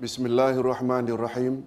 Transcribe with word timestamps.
Bismillahirrahmanirrahim. 0.00 1.60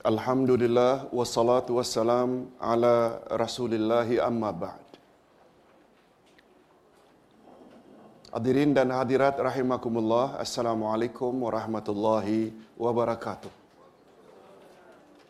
Alhamdulillah 0.00 1.12
wassalatu 1.12 1.76
wassalam 1.76 2.48
ala 2.56 3.20
Rasulillahi 3.28 4.16
amma 4.16 4.48
ba'd. 4.48 4.80
Hadirin 8.32 8.72
dan 8.72 8.88
hadirat 8.96 9.36
rahimakumullah. 9.36 10.40
Assalamualaikum 10.40 11.36
warahmatullahi 11.44 12.56
wabarakatuh. 12.80 13.52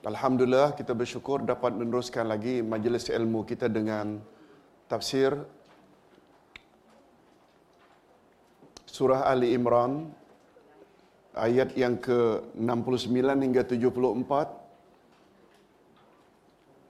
Alhamdulillah 0.06 0.78
kita 0.78 0.94
bersyukur 0.94 1.42
dapat 1.42 1.74
meneruskan 1.74 2.30
lagi 2.30 2.62
majlis 2.62 3.10
ilmu 3.10 3.42
kita 3.42 3.66
dengan 3.66 4.22
tafsir 4.86 5.34
surah 8.86 9.26
Ali 9.26 9.50
Imran 9.58 10.14
ayat 11.46 11.68
yang 11.82 11.94
ke-69 12.06 13.14
hingga 13.46 13.62
74 13.62 14.58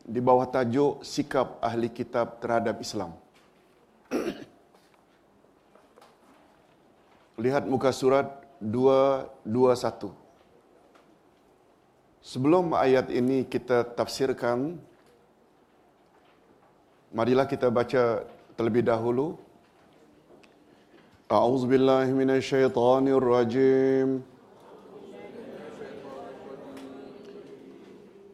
di 0.09 0.25
bawah 0.25 0.49
tajuk 0.49 1.05
sikap 1.05 1.61
ahli 1.61 1.93
kitab 1.93 2.41
terhadap 2.41 2.81
Islam. 2.81 3.13
Lihat 7.45 7.69
muka 7.69 7.93
surat 7.93 8.41
221. 8.59 10.11
Sebelum 12.25 12.73
ayat 12.75 13.13
ini 13.13 13.45
kita 13.45 13.85
tafsirkan, 13.85 14.81
marilah 17.13 17.45
kita 17.47 17.71
baca 17.71 18.25
terlebih 18.57 18.83
dahulu. 18.89 19.37
A'udzubillahi 21.29 22.17
minasyaitonirrajim. 22.17 24.25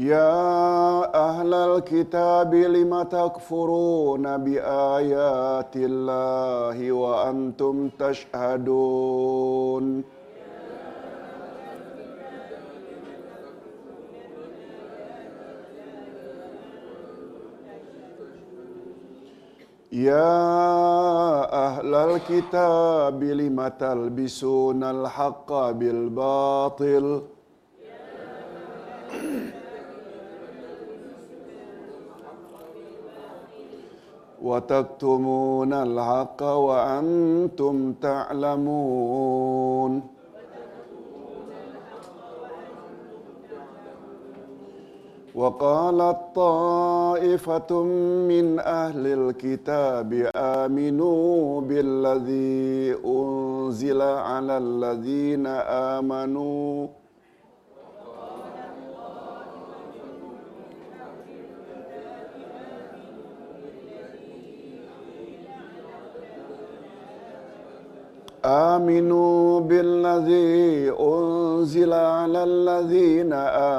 يا 0.00 1.14
أهل 1.14 1.54
الكتاب 1.54 2.54
لم 2.54 3.02
تكفرون 3.02 4.36
بآيات 4.36 5.76
الله 5.76 6.92
وأنتم 6.92 7.88
تشهدون؟ 7.98 9.84
يا 19.92 20.32
أهل 21.66 21.94
الكتاب 21.94 23.24
لم 23.24 23.68
تلبسون 23.68 24.84
الحق 24.84 25.70
بالباطل؟ 25.70 27.22
وتكتمون 34.42 35.72
الحق 35.72 36.42
وأنتم 36.42 37.92
تعلمون. 37.92 40.02
وقالت 45.34 46.18
طائفة 46.34 47.82
من 48.30 48.58
أهل 48.58 49.06
الكتاب 49.06 50.30
آمنوا 50.36 51.60
بالذي 51.60 52.96
أنزل 53.06 54.02
على 54.02 54.58
الذين 54.58 55.46
آمنوا 55.96 56.86
آمنوا 68.50 69.60
بالذي 69.60 70.90
أنزل 71.00 71.92
على 71.92 72.44
الذين 72.44 73.32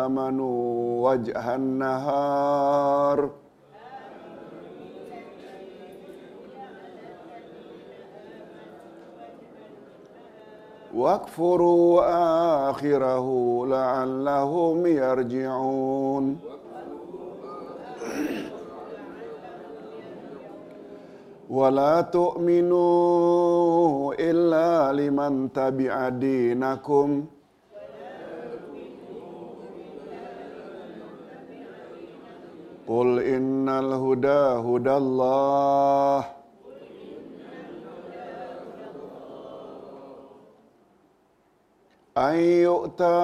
آمنوا 0.04 1.10
وجه 1.10 1.56
النهار. 1.56 3.30
واكفروا 10.96 12.02
آخره 12.70 13.28
لعلهم 13.68 14.86
يرجعون. 14.86 16.40
ولا 21.51 22.01
تؤمنوا 22.01 22.87
إلا 24.19 24.93
لمن 24.93 25.53
تبع 25.53 26.09
دينكم 26.09 27.25
قل 32.89 33.19
إن 33.19 33.69
الهدى 33.69 34.43
هدى 34.67 34.95
الله 34.97 36.25
أن 42.19 42.35
يؤتى 42.41 43.17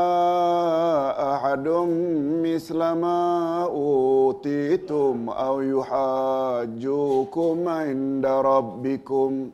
أحد 1.32 1.68
مثل 2.44 2.78
ما 2.78 3.62
أوتيتم 3.64 5.28
أو 5.28 5.60
يحاجوكم 5.60 7.68
عند 7.68 8.26
ربكم 8.26 9.50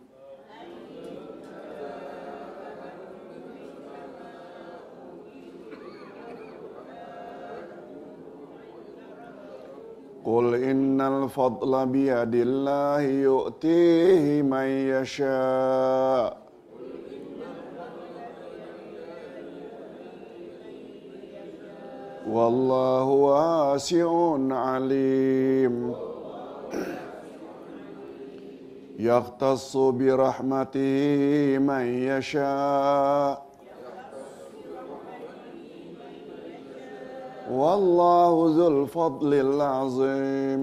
قل 10.25 10.55
إن 10.55 11.01
الفضل 11.01 11.87
بيد 11.87 12.35
الله 12.35 13.01
يؤتيه 13.01 14.43
من 14.43 14.67
يشاء 14.67 16.42
والله 22.24 23.04
واسع 23.04 24.08
عليم. 24.48 25.76
يختص 29.00 29.74
برحمته 29.76 31.04
من 31.60 31.84
يشاء. 31.84 33.36
والله 37.52 38.34
ذو 38.56 38.68
الفضل 38.72 39.32
العظيم. 39.34 40.62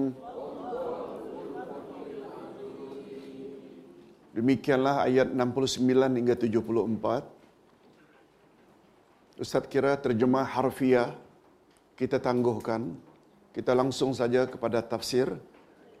Demikianlah 4.31 5.05
ayat 5.05 5.29
69 5.29 6.17
hingga 6.17 6.33
74. 6.33 7.21
Ustaz 9.37 9.67
kira 9.69 9.93
terjemah 9.99 10.47
harfiah 10.47 11.13
kita 12.01 12.17
tangguhkan. 12.17 12.81
Kita 13.53 13.77
langsung 13.77 14.11
saja 14.17 14.49
kepada 14.49 14.81
tafsir. 14.81 15.29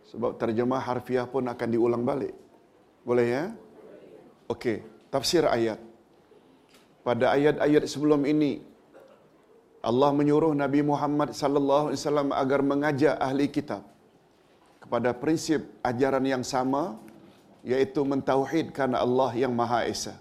Sebab 0.09 0.41
terjemah 0.41 0.81
harfiah 0.81 1.29
pun 1.29 1.45
akan 1.53 1.67
diulang 1.69 2.03
balik. 2.09 2.33
Boleh 3.05 3.27
ya? 3.35 3.43
Okey, 4.49 4.81
tafsir 5.13 5.45
ayat. 5.45 5.79
Pada 7.05 7.25
ayat-ayat 7.37 7.85
sebelum 7.93 8.25
ini 8.33 8.51
Allah 9.81 10.09
menyuruh 10.13 10.53
Nabi 10.53 10.81
Muhammad 10.85 11.29
sallallahu 11.33 11.85
alaihi 11.89 11.99
wasallam 12.01 12.29
agar 12.41 12.59
mengajak 12.71 13.15
ahli 13.17 13.45
kitab 13.49 13.81
kepada 14.83 15.09
prinsip 15.21 15.65
ajaran 15.81 16.21
yang 16.33 16.43
sama 16.45 16.83
yaitu 17.65 18.01
mentauhidkan 18.11 18.91
Allah 18.93 19.31
yang 19.33 19.53
Maha 19.53 19.89
Esa. 19.93 20.13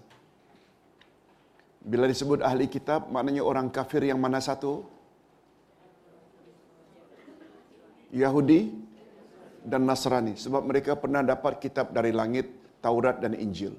Bila 1.81 2.05
disebut 2.12 2.44
ahli 2.44 2.69
kitab, 2.69 3.09
maknanya 3.09 3.41
orang 3.50 3.69
kafir 3.73 4.05
yang 4.05 4.21
mana 4.21 4.41
satu? 4.41 4.85
Yahudi 8.11 8.61
dan 9.65 9.87
Nasrani. 9.89 10.35
Sebab 10.35 10.62
mereka 10.71 10.99
pernah 11.03 11.23
dapat 11.23 11.62
kitab 11.62 11.95
dari 11.97 12.11
langit, 12.11 12.47
Taurat 12.85 13.19
dan 13.23 13.37
Injil. 13.37 13.75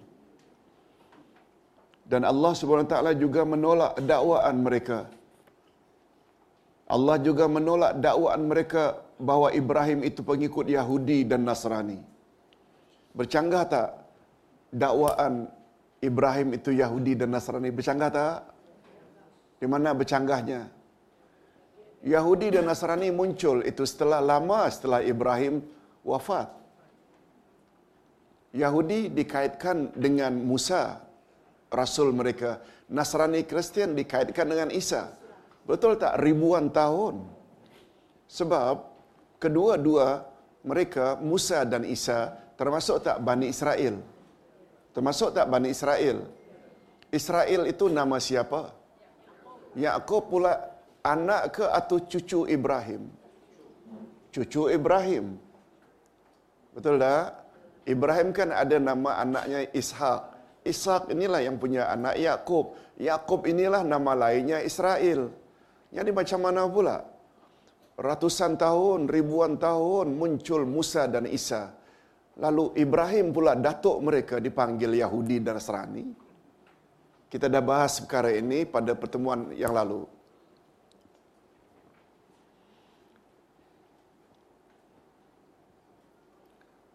Dan 2.12 2.28
Allah 2.28 2.52
SWT 2.52 2.96
juga 3.24 3.42
menolak 3.48 3.94
dakwaan 4.04 4.58
mereka. 4.68 5.00
Allah 6.92 7.16
juga 7.24 7.48
menolak 7.48 8.04
dakwaan 8.04 8.42
mereka 8.52 9.00
bahawa 9.16 9.56
Ibrahim 9.56 10.04
itu 10.04 10.20
pengikut 10.28 10.68
Yahudi 10.68 11.24
dan 11.24 11.48
Nasrani. 11.48 12.00
Bercanggah 13.16 13.64
tak 13.74 13.90
dakwaan 14.76 15.48
Ibrahim 16.04 16.58
itu 16.58 16.76
Yahudi 16.76 17.16
dan 17.16 17.32
Nasrani? 17.32 17.72
Bercanggah 17.72 18.10
tak? 18.12 18.38
Di 19.62 19.68
mana 19.72 19.96
bercanggahnya? 19.96 20.81
Yahudi 22.02 22.50
dan 22.50 22.66
Nasrani 22.66 23.14
muncul 23.14 23.62
itu 23.62 23.86
setelah 23.86 24.18
lama 24.22 24.66
setelah 24.74 25.06
Ibrahim 25.06 25.62
wafat. 26.02 26.50
Yahudi 28.52 29.08
dikaitkan 29.14 29.96
dengan 29.96 30.36
Musa, 30.36 31.00
rasul 31.72 32.12
mereka. 32.12 32.60
Nasrani 32.92 33.48
Kristian 33.48 33.96
dikaitkan 33.96 34.44
dengan 34.44 34.70
Isa. 34.74 35.16
Betul 35.64 35.96
tak? 35.96 36.20
Ribuan 36.20 36.68
tahun. 36.74 37.24
Sebab 38.28 38.76
kedua-dua 39.40 40.28
mereka, 40.68 41.16
Musa 41.22 41.64
dan 41.64 41.88
Isa, 41.88 42.36
termasuk 42.60 43.08
tak 43.08 43.24
Bani 43.24 43.48
Israel? 43.48 44.04
Termasuk 44.92 45.32
tak 45.32 45.48
Bani 45.48 45.72
Israel? 45.72 46.28
Israel 47.12 47.62
itu 47.72 47.88
nama 47.88 48.20
siapa? 48.20 48.76
Yaakob 49.80 50.28
pula 50.28 50.71
anak 51.04 51.58
ke 51.58 51.66
atau 51.66 51.98
cucu 52.02 52.46
Ibrahim? 52.48 53.10
Cucu 54.32 54.72
Ibrahim. 54.72 55.36
Betul 56.72 57.02
tak? 57.02 57.42
Ibrahim 57.84 58.30
kan 58.32 58.50
ada 58.54 58.78
nama 58.78 59.20
anaknya 59.20 59.68
Ishak. 59.74 60.22
Ishak 60.62 61.10
inilah 61.10 61.42
yang 61.42 61.58
punya 61.58 61.90
anak 61.90 62.16
Yaakob. 62.16 62.78
Yaakob 63.02 63.50
inilah 63.50 63.82
nama 63.82 64.14
lainnya 64.14 64.62
Israel. 64.62 65.34
Jadi 65.92 66.10
macam 66.14 66.40
mana 66.40 66.70
pula? 66.70 66.98
Ratusan 67.98 68.56
tahun, 68.56 69.12
ribuan 69.12 69.60
tahun 69.60 70.16
muncul 70.16 70.64
Musa 70.64 71.10
dan 71.12 71.28
Isa. 71.28 71.74
Lalu 72.40 72.80
Ibrahim 72.80 73.36
pula 73.36 73.58
datuk 73.60 74.00
mereka 74.00 74.40
dipanggil 74.40 74.96
Yahudi 74.96 75.44
dan 75.44 75.60
Nasrani. 75.60 76.06
Kita 77.28 77.52
dah 77.52 77.64
bahas 77.64 78.00
perkara 78.00 78.32
ini 78.32 78.64
pada 78.64 78.96
pertemuan 78.96 79.52
yang 79.56 79.76
lalu. 79.76 80.08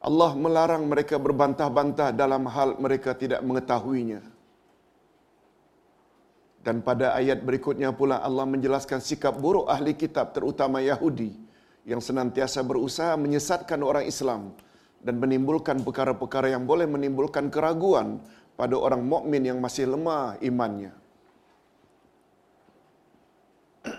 Allah 0.06 0.38
melarang 0.38 0.86
mereka 0.86 1.18
berbantah-bantah 1.18 2.14
dalam 2.14 2.46
hal 2.46 2.78
mereka 2.78 3.10
tidak 3.18 3.42
mengetahuinya. 3.42 4.22
Dan 6.62 6.78
pada 6.82 7.18
ayat 7.18 7.42
berikutnya 7.42 7.90
pula 7.90 8.22
Allah 8.22 8.46
menjelaskan 8.46 9.02
sikap 9.02 9.34
buruk 9.34 9.66
ahli 9.66 9.98
kitab 9.98 10.30
terutama 10.30 10.78
Yahudi 10.78 11.34
yang 11.86 11.98
senantiasa 11.98 12.62
berusaha 12.62 13.18
menyesatkan 13.18 13.82
orang 13.82 14.06
Islam 14.06 14.54
dan 15.02 15.18
menimbulkan 15.22 15.82
perkara-perkara 15.86 16.54
yang 16.54 16.66
boleh 16.70 16.86
menimbulkan 16.86 17.50
keraguan 17.50 18.22
pada 18.58 18.78
orang 18.78 19.02
mukmin 19.02 19.42
yang 19.42 19.58
masih 19.62 19.90
lemah 19.90 20.38
imannya. 20.42 20.94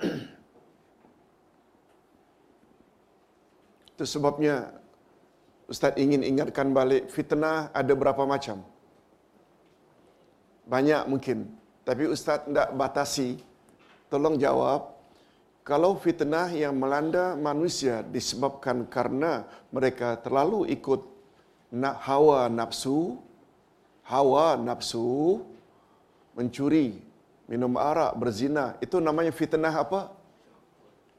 Itu 3.95 4.03
sebabnya 4.03 4.75
Ustaz 5.67 5.99
ingin 5.99 6.23
ingatkan 6.23 6.71
balik 6.71 7.11
fitnah 7.11 7.67
ada 7.75 7.91
berapa 7.91 8.23
macam? 8.23 8.63
Banyak 10.63 11.03
mungkin. 11.11 11.51
Tapi 11.83 12.07
Ustaz 12.07 12.47
tidak 12.47 12.71
batasi. 12.71 13.39
Tolong 14.07 14.39
jawab. 14.39 14.95
Kalau 15.67 15.99
fitnah 15.99 16.47
yang 16.55 16.79
melanda 16.79 17.35
manusia 17.35 17.99
disebabkan 17.99 18.87
karena 18.87 19.43
mereka 19.67 20.15
terlalu 20.15 20.71
ikut 20.71 21.03
nak 21.75 21.99
hawa 22.07 22.47
nafsu, 22.47 23.19
hawa 24.07 24.55
nafsu, 24.55 25.43
mencuri, 26.31 27.03
minum 27.51 27.75
arak, 27.75 28.15
berzina, 28.15 28.79
itu 28.79 29.03
namanya 29.03 29.35
fitnah 29.35 29.75
apa? 29.75 30.15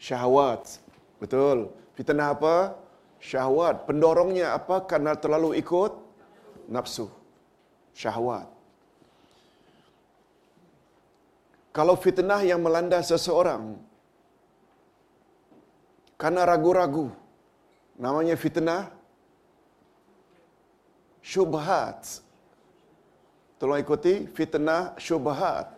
Syahwat. 0.00 0.80
Betul. 1.20 1.68
Fitnah 1.92 2.32
apa? 2.32 2.72
Syahwat. 3.18 3.86
Pendorongnya 3.86 4.54
apa? 4.54 4.86
Karena 4.86 5.14
terlalu 5.18 5.58
ikut 5.58 5.92
nafsu. 6.70 7.10
Syahwat. 7.94 8.46
Kalau 11.74 11.94
fitnah 11.94 12.42
yang 12.42 12.58
melanda 12.58 12.98
seseorang 12.98 13.78
karena 16.18 16.42
ragu-ragu, 16.42 17.14
namanya 17.94 18.34
fitnah 18.34 18.90
syubhat. 21.22 22.18
Tolong 23.62 23.78
ikuti 23.78 24.26
fitnah 24.26 24.98
syubhat. 24.98 25.70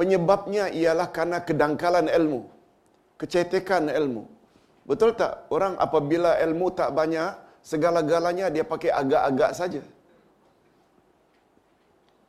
Penyebabnya 0.00 0.72
ialah 0.72 1.08
karena 1.12 1.44
kedangkalan 1.44 2.08
ilmu, 2.08 2.48
kecetekan 3.20 3.92
ilmu. 3.92 4.24
Betul 4.82 5.14
tak? 5.14 5.46
Orang 5.54 5.78
apabila 5.78 6.38
ilmu 6.42 6.74
tak 6.74 6.90
banyak, 6.90 7.38
segala-galanya 7.62 8.50
dia 8.50 8.66
pakai 8.66 8.90
agak-agak 8.90 9.50
saja. 9.54 9.82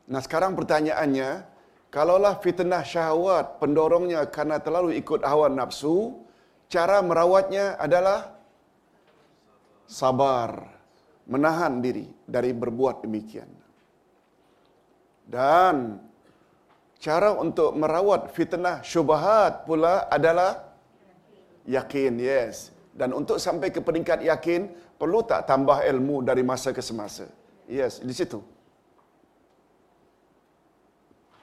Nah 0.06 0.20
sekarang 0.22 0.54
pertanyaannya, 0.54 1.42
kalaulah 1.90 2.38
fitnah 2.38 2.86
syahwat 2.86 3.58
pendorongnya 3.58 4.22
karena 4.30 4.62
terlalu 4.62 4.94
ikut 5.02 5.26
hawa 5.26 5.50
nafsu, 5.50 6.22
cara 6.70 7.02
merawatnya 7.02 7.74
adalah 7.80 8.38
sabar, 9.90 10.70
menahan 11.26 11.82
diri 11.82 12.06
dari 12.28 12.54
berbuat 12.54 13.02
demikian. 13.02 13.50
Dan 15.24 15.98
cara 17.00 17.32
untuk 17.32 17.72
merawat 17.74 18.30
fitnah 18.36 18.84
syubhat 18.84 19.64
pula 19.64 20.04
adalah 20.12 20.73
yakin, 21.68 22.20
yes. 22.20 22.70
Dan 22.94 23.10
untuk 23.10 23.42
sampai 23.42 23.74
ke 23.74 23.82
peringkat 23.82 24.22
yakin, 24.22 24.70
perlu 24.94 25.26
tak 25.26 25.50
tambah 25.50 25.82
ilmu 25.82 26.22
dari 26.22 26.46
masa 26.46 26.70
ke 26.70 26.80
semasa? 26.84 27.26
Yes, 27.66 27.98
di 27.98 28.14
situ. 28.14 28.38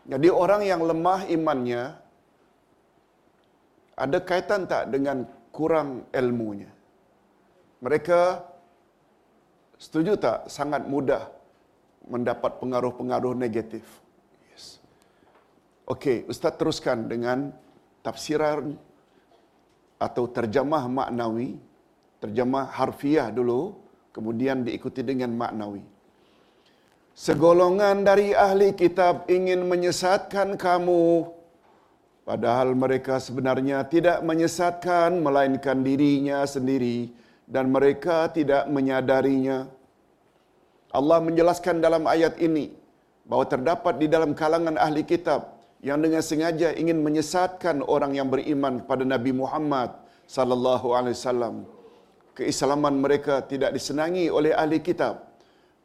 Jadi 0.08 0.28
orang 0.34 0.66
yang 0.66 0.82
lemah 0.82 1.30
imannya 1.30 1.94
ada 3.94 4.18
kaitan 4.24 4.66
tak 4.66 4.90
dengan 4.90 5.30
kurang 5.54 6.10
ilmunya? 6.10 6.72
Mereka 7.86 8.42
setuju 9.78 10.18
tak 10.18 10.50
sangat 10.50 10.86
mudah 10.90 11.30
mendapat 12.10 12.58
pengaruh-pengaruh 12.58 13.38
negatif? 13.38 13.86
Yes. 14.50 14.82
Okey, 15.86 16.26
ustaz 16.26 16.58
teruskan 16.58 17.06
dengan 17.06 17.54
tafsiran 18.02 18.78
atau 20.02 20.26
terjemah 20.26 20.90
maknawi, 20.90 21.62
terjemah 22.18 22.74
harfiah 22.74 23.30
dulu, 23.30 23.78
kemudian 24.10 24.66
diikuti 24.66 25.06
dengan 25.06 25.30
maknawi. 25.38 25.86
Segolongan 27.14 28.02
dari 28.02 28.34
ahli 28.34 28.74
kitab 28.74 29.30
ingin 29.30 29.62
menyesatkan 29.70 30.58
kamu, 30.58 31.30
padahal 32.26 32.74
mereka 32.74 33.22
sebenarnya 33.22 33.86
tidak 33.86 34.26
menyesatkan, 34.26 35.22
melainkan 35.22 35.86
dirinya 35.86 36.42
sendiri, 36.50 37.14
dan 37.46 37.70
mereka 37.70 38.26
tidak 38.34 38.66
menyadarinya. 38.74 39.70
Allah 40.90 41.20
menjelaskan 41.22 41.78
dalam 41.78 42.10
ayat 42.10 42.42
ini 42.42 42.74
bahawa 43.28 43.46
terdapat 43.48 44.02
di 44.02 44.08
dalam 44.10 44.34
kalangan 44.34 44.76
ahli 44.76 45.06
kitab 45.06 45.51
yang 45.88 46.00
dengan 46.06 46.22
sengaja 46.30 46.70
ingin 46.82 47.02
menyesatkan 47.06 47.82
orang 47.94 48.14
yang 48.18 48.30
beriman 48.34 48.86
kepada 48.86 49.04
Nabi 49.14 49.32
Muhammad 49.42 49.90
sallallahu 50.36 50.88
alaihi 50.98 51.18
wasallam. 51.18 51.56
Keislaman 52.38 52.96
mereka 53.04 53.36
tidak 53.52 53.74
disenangi 53.76 54.26
oleh 54.38 54.54
ahli 54.62 54.80
kitab. 54.80 55.16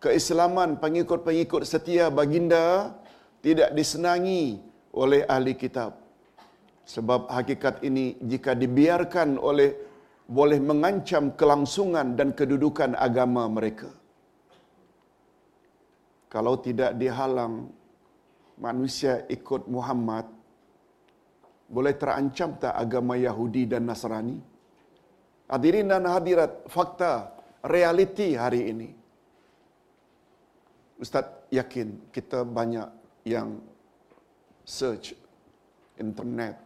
Keislaman 0.04 0.76
pengikut-pengikut 0.84 1.64
setia 1.72 2.06
baginda 2.18 2.92
tidak 3.40 3.72
disenangi 3.78 4.60
oleh 5.02 5.24
ahli 5.34 5.56
kitab. 5.62 5.96
Sebab 6.86 7.32
hakikat 7.36 7.82
ini 7.88 8.14
jika 8.30 8.52
dibiarkan 8.62 9.40
oleh 9.48 9.70
boleh 10.36 10.58
mengancam 10.70 11.24
kelangsungan 11.38 12.14
dan 12.18 12.28
kedudukan 12.38 12.94
agama 13.06 13.42
mereka. 13.56 13.90
Kalau 16.30 16.54
tidak 16.66 16.94
dihalang 17.00 17.54
manusia 18.60 19.24
ikut 19.28 19.68
Muhammad, 19.68 20.26
boleh 21.66 21.94
terancam 21.98 22.56
tak 22.56 22.74
agama 22.74 23.18
Yahudi 23.18 23.66
dan 23.66 23.84
Nasrani? 23.88 24.38
Hadirin 25.46 25.90
dan 25.90 26.06
hadirat, 26.10 26.66
fakta, 26.66 27.30
realiti 27.62 28.34
hari 28.34 28.70
ini. 28.70 28.88
Ustaz 30.96 31.28
yakin 31.52 32.08
kita 32.10 32.42
banyak 32.42 32.88
yang 33.28 33.60
search 34.64 35.14
internet. 36.00 36.56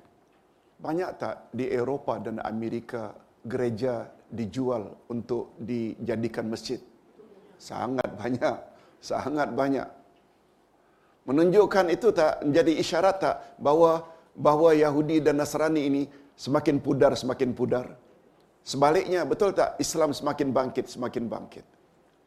Banyak 0.81 1.11
tak 1.21 1.53
di 1.53 1.69
Eropah 1.69 2.25
dan 2.25 2.41
Amerika 2.41 3.13
gereja 3.45 4.09
dijual 4.33 4.97
untuk 5.13 5.53
dijadikan 5.61 6.49
masjid? 6.49 6.81
Sangat 7.61 8.09
banyak. 8.17 8.57
Sangat 9.01 9.49
banyak. 9.53 10.00
Menunjukkan 11.31 11.87
itu 11.95 12.11
tak 12.11 12.43
menjadi 12.43 12.73
isyarat 12.83 13.17
tak 13.23 13.37
bahawa 13.63 14.03
bahawa 14.35 14.71
Yahudi 14.75 15.23
dan 15.23 15.39
Nasrani 15.39 15.83
ini 15.87 16.03
semakin 16.35 16.83
pudar 16.83 17.15
semakin 17.23 17.51
pudar. 17.55 17.87
Sebaliknya 18.67 19.23
betul 19.33 19.55
tak 19.55 19.79
Islam 19.85 20.11
semakin 20.11 20.49
bangkit 20.51 20.87
semakin 20.95 21.25
bangkit. 21.31 21.67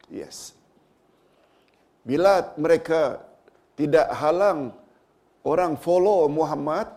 Yes. 0.08 0.56
Bila 2.08 2.56
mereka 2.64 3.20
tidak 3.76 4.08
halang 4.20 4.72
orang 5.52 5.76
follow 5.84 6.24
Muhammad 6.38 6.88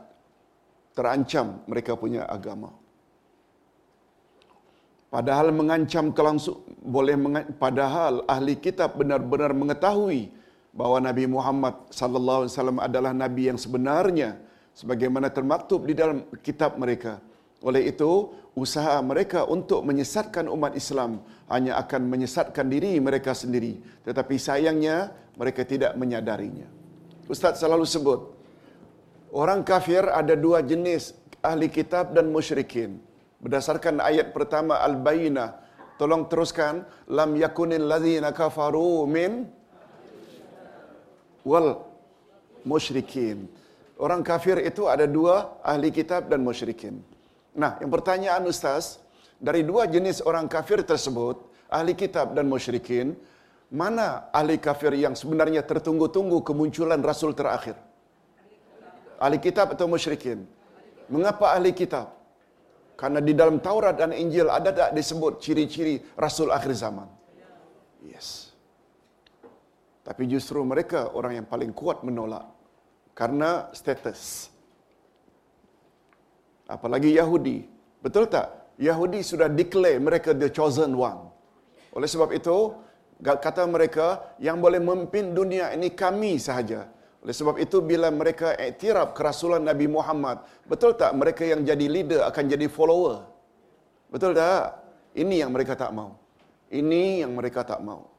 terancam 0.96 1.60
mereka 1.68 2.00
punya 2.00 2.24
agama. 2.24 2.72
Padahal 5.12 5.52
mengancam 5.60 6.16
kelangsung 6.16 6.64
boleh 6.96 7.16
padahal 7.64 8.24
ahli 8.28 8.56
kitab 8.66 8.96
benar-benar 9.00 9.52
mengetahui 9.62 10.22
bahawa 10.78 11.02
Nabi 11.02 11.26
Muhammad 11.26 11.90
sallallahu 11.90 12.46
alaihi 12.46 12.54
wasallam 12.54 12.78
adalah 12.78 13.12
nabi 13.18 13.50
yang 13.50 13.58
sebenarnya 13.58 14.38
sebagaimana 14.78 15.34
termaktub 15.34 15.82
di 15.90 15.98
dalam 15.98 16.30
kitab 16.46 16.78
mereka. 16.78 17.18
Oleh 17.66 17.90
itu, 17.90 18.30
usaha 18.54 19.02
mereka 19.02 19.50
untuk 19.50 19.82
menyesatkan 19.82 20.46
umat 20.46 20.78
Islam 20.78 21.26
hanya 21.50 21.82
akan 21.82 22.06
menyesatkan 22.06 22.70
diri 22.70 23.02
mereka 23.02 23.34
sendiri. 23.34 23.82
Tetapi 24.06 24.38
sayangnya, 24.38 25.10
mereka 25.34 25.66
tidak 25.66 25.98
menyadarinya. 25.98 26.70
Ustaz 27.26 27.58
selalu 27.58 27.90
sebut, 27.90 28.30
orang 29.34 29.66
kafir 29.66 30.06
ada 30.06 30.38
dua 30.38 30.62
jenis 30.62 31.18
ahli 31.42 31.74
kitab 31.74 32.14
dan 32.14 32.30
musyrikin. 32.30 33.02
Berdasarkan 33.42 33.98
ayat 33.98 34.30
pertama 34.38 34.78
Al-Bayyinah, 34.86 35.58
tolong 35.98 36.30
teruskan 36.30 36.86
lam 37.10 37.34
yakunil 37.34 37.90
ladzina 37.90 38.30
kafaru 38.30 39.10
min 39.10 39.57
wal 41.48 41.70
musyrikin. 42.68 43.48
Orang 43.98 44.22
kafir 44.22 44.60
itu 44.70 44.86
ada 44.94 45.08
dua, 45.08 45.58
ahli 45.72 45.90
kitab 45.90 46.28
dan 46.32 46.44
musyrikin. 46.44 47.02
Nah, 47.58 47.80
yang 47.82 47.90
pertanyaan 47.90 48.44
Ustaz, 48.46 49.02
dari 49.42 49.66
dua 49.66 49.90
jenis 49.90 50.22
orang 50.30 50.46
kafir 50.46 50.84
tersebut, 50.86 51.42
ahli 51.72 51.98
kitab 51.98 52.38
dan 52.38 52.46
musyrikin, 52.46 53.18
mana 53.74 54.30
ahli 54.40 54.62
kafir 54.62 54.94
yang 54.94 55.18
sebenarnya 55.18 55.66
tertunggu-tunggu 55.66 56.46
kemunculan 56.46 57.02
Rasul 57.02 57.34
terakhir? 57.34 57.74
Ahli 59.18 59.42
kitab 59.42 59.74
atau 59.74 59.90
musyrikin? 59.90 60.46
Mengapa 61.10 61.58
ahli 61.58 61.74
kitab? 61.74 62.14
Karena 62.94 63.18
di 63.22 63.34
dalam 63.34 63.58
Taurat 63.58 63.98
dan 63.98 64.14
Injil 64.14 64.50
ada 64.50 64.70
tak 64.70 64.90
disebut 64.94 65.42
ciri-ciri 65.42 66.02
Rasul 66.14 66.54
akhir 66.54 66.74
zaman? 66.78 67.10
Yes. 68.06 68.47
Tapi 70.08 70.24
justru 70.32 70.64
mereka 70.64 71.12
orang 71.12 71.44
yang 71.44 71.48
paling 71.52 71.76
kuat 71.76 72.00
menolak 72.08 72.48
karena 73.12 73.68
status. 73.76 74.48
Apalagi 76.64 77.12
Yahudi. 77.12 77.68
Betul 78.00 78.32
tak? 78.32 78.72
Yahudi 78.80 79.20
sudah 79.20 79.52
declare 79.52 80.00
mereka 80.00 80.32
the 80.32 80.48
chosen 80.48 80.96
one. 80.96 81.28
Oleh 81.92 82.08
sebab 82.08 82.32
itu, 82.32 82.72
kata 83.20 83.68
mereka 83.68 84.38
yang 84.40 84.64
boleh 84.64 84.80
memimpin 84.80 85.36
dunia 85.36 85.76
ini 85.76 85.92
kami 85.92 86.40
sahaja. 86.40 86.88
Oleh 87.20 87.36
sebab 87.36 87.60
itu 87.60 87.84
bila 87.84 88.08
mereka 88.08 88.56
iktiraf 88.56 89.12
kerasulan 89.18 89.66
Nabi 89.66 89.92
Muhammad, 89.92 90.46
betul 90.72 90.96
tak 90.96 91.12
mereka 91.20 91.44
yang 91.44 91.68
jadi 91.68 91.84
leader 91.84 92.22
akan 92.30 92.44
jadi 92.48 92.72
follower? 92.72 93.28
Betul 94.08 94.32
tak? 94.38 94.88
Ini 95.18 95.44
yang 95.44 95.52
mereka 95.52 95.76
tak 95.76 95.92
mau. 95.92 96.16
Ini 96.72 97.28
yang 97.28 97.36
mereka 97.36 97.68
tak 97.68 97.84
mau. 97.84 98.17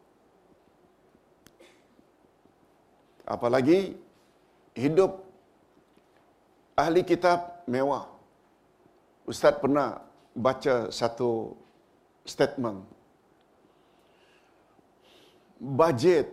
Apalagi 3.28 3.92
hidup 4.73 5.20
ahli 6.73 7.04
kitab 7.04 7.61
mewah. 7.68 8.08
Ustaz 9.28 9.61
pernah 9.61 10.00
baca 10.32 10.88
satu 10.88 11.52
statement. 12.25 12.80
Bajet 15.61 16.32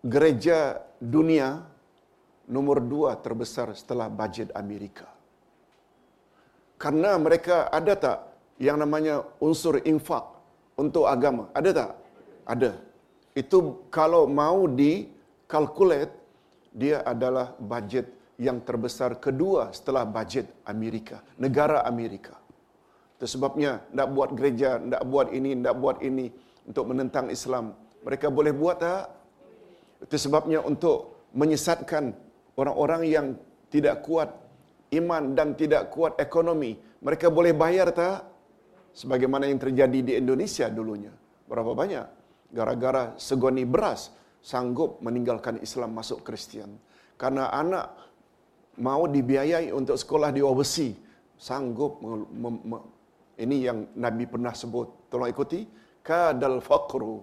gereja 0.00 0.80
dunia 0.96 1.60
nomor 2.48 2.80
dua 2.80 3.20
terbesar 3.20 3.76
setelah 3.76 4.08
bajet 4.08 4.48
Amerika. 4.56 5.04
Karena 6.80 7.20
mereka 7.20 7.68
ada 7.68 7.92
tak 7.92 8.18
yang 8.56 8.80
namanya 8.80 9.20
unsur 9.36 9.76
infak 9.84 10.24
untuk 10.80 11.04
agama? 11.04 11.52
Ada 11.52 11.70
tak? 11.76 11.90
Ada. 12.48 12.72
Itu 13.36 13.84
kalau 13.92 14.24
mau 14.24 14.64
dikalkulate, 15.50 16.14
dia 16.70 17.02
adalah 17.02 17.58
bajet 17.58 18.06
yang 18.38 18.62
terbesar 18.62 19.18
kedua 19.18 19.74
setelah 19.74 20.06
bajet 20.06 20.46
Amerika, 20.62 21.26
negara 21.42 21.82
Amerika. 21.82 22.38
Itu 23.18 23.26
sebabnya 23.26 23.82
nak 23.90 24.14
buat 24.14 24.30
gereja, 24.38 24.78
nak 24.78 25.02
buat 25.10 25.34
ini, 25.34 25.58
nak 25.58 25.74
buat 25.82 25.98
ini 26.06 26.30
untuk 26.70 26.86
menentang 26.86 27.34
Islam. 27.34 27.74
Mereka 28.06 28.30
boleh 28.30 28.54
buat 28.54 28.78
tak? 28.78 29.10
Itu 30.06 30.16
sebabnya 30.30 30.62
untuk 30.62 31.26
menyesatkan 31.34 32.14
orang-orang 32.54 33.02
yang 33.10 33.26
tidak 33.74 34.06
kuat 34.06 34.30
iman 34.94 35.34
dan 35.34 35.58
tidak 35.58 35.90
kuat 35.90 36.14
ekonomi. 36.22 36.78
Mereka 37.02 37.26
boleh 37.26 37.50
bayar 37.58 37.90
tak? 37.90 38.22
Sebagaimana 38.94 39.50
yang 39.50 39.58
terjadi 39.58 39.98
di 39.98 40.12
Indonesia 40.14 40.70
dulunya. 40.70 41.10
Berapa 41.50 41.74
banyak? 41.74 42.06
Gara-gara 42.54 43.18
segoni 43.18 43.66
beras 43.66 44.19
sanggup 44.40 44.98
meninggalkan 45.04 45.60
Islam 45.60 45.96
masuk 45.96 46.24
Kristian. 46.24 46.76
Karena 47.20 47.52
anak 47.52 47.92
mau 48.80 49.04
dibiayai 49.04 49.72
untuk 49.76 50.00
sekolah 50.00 50.32
di 50.32 50.40
overseas, 50.40 50.96
sanggup 51.36 52.00
ini 53.40 53.56
yang 53.64 53.88
Nabi 53.96 54.24
pernah 54.28 54.52
sebut. 54.52 55.08
Tolong 55.08 55.32
ikuti. 55.32 55.64
Kadal 56.00 56.64
faqru 56.64 57.20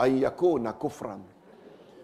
ayyakuna 0.00 0.76
kufran. 0.76 1.20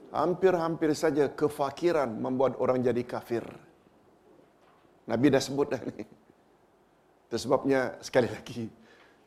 Hampir-hampir 0.08 0.96
saja 0.96 1.28
kefakiran 1.28 2.08
membuat 2.08 2.56
orang 2.60 2.80
jadi 2.80 3.04
kafir. 3.04 3.44
Nabi 5.08 5.26
dah 5.32 5.40
sebut 5.40 5.68
dah 5.72 5.80
ni. 5.84 6.04
Itu 7.28 7.36
sebabnya 7.36 8.00
sekali 8.00 8.28
lagi, 8.28 8.72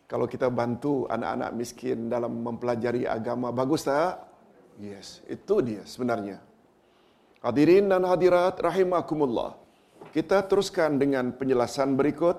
kalau 0.09 0.25
kita 0.25 0.49
bantu 0.49 1.05
anak-anak 1.05 1.53
miskin 1.53 2.09
dalam 2.09 2.41
mempelajari 2.41 3.05
agama, 3.05 3.53
bagus 3.53 3.85
tak? 3.85 4.30
Yes, 4.81 5.21
itu 5.29 5.61
dia 5.61 5.85
sebenarnya. 5.85 6.41
Hadirin 7.45 7.85
dan 7.85 8.01
hadirat 8.01 8.57
rahimakumullah. 8.57 9.53
Kita 10.09 10.41
teruskan 10.49 10.97
dengan 10.97 11.29
penjelasan 11.37 11.93
berikut. 11.93 12.33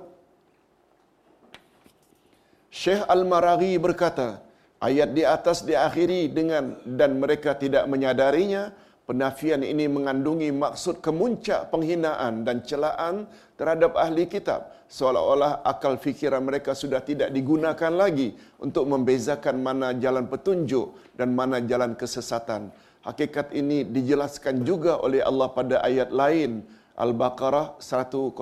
Syekh 2.67 3.07
Al-Maraghi 3.07 3.79
berkata, 3.79 4.43
ayat 4.83 5.15
di 5.15 5.23
atas 5.23 5.63
diakhiri 5.63 6.27
dengan 6.35 6.83
dan 6.83 7.23
mereka 7.23 7.55
tidak 7.55 7.87
menyadarinya, 7.87 8.75
penafian 9.09 9.67
ini 9.67 9.91
mengandungi 9.91 10.55
maksud 10.55 11.03
kemuncak 11.03 11.69
penghinaan 11.75 12.47
dan 12.47 12.63
celaan 12.63 13.27
terhadap 13.59 13.99
ahli 13.99 14.27
kitab. 14.31 14.71
Seolah-olah 14.93 15.65
akal 15.65 15.97
fikiran 15.97 16.45
mereka 16.45 16.77
sudah 16.77 17.01
tidak 17.01 17.33
digunakan 17.33 17.93
lagi 17.93 18.37
untuk 18.61 18.85
membezakan 18.85 19.57
mana 19.65 19.97
jalan 19.97 20.29
petunjuk 20.29 21.17
dan 21.17 21.33
mana 21.33 21.65
jalan 21.65 21.97
kesesatan. 21.97 22.69
Hakikat 23.03 23.51
ini 23.57 23.83
dijelaskan 23.83 24.63
juga 24.63 25.01
oleh 25.03 25.25
Allah 25.25 25.49
pada 25.51 25.83
ayat 25.83 26.15
lain 26.15 26.63
Al-Baqarah 26.95 27.81
109. 27.83 28.37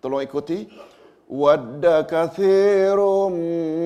Tolong 0.00 0.22
ikuti. 0.24 0.70
Wadda 1.26 2.06
kathirum 2.06 3.34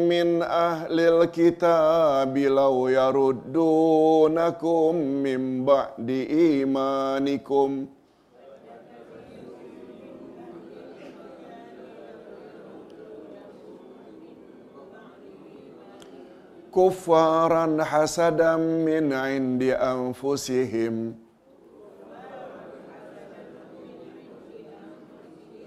min 0.04 0.44
ahlil 0.44 1.24
kitab 1.32 2.36
law 2.36 2.84
yaruddunakum 2.84 4.92
min 5.24 5.64
ba'di 5.64 6.28
imanikum. 6.60 7.88
Kufaran 16.68 17.80
hasadam 17.80 18.84
min 18.84 19.16
indi 19.16 19.72
anfusihim. 19.72 21.16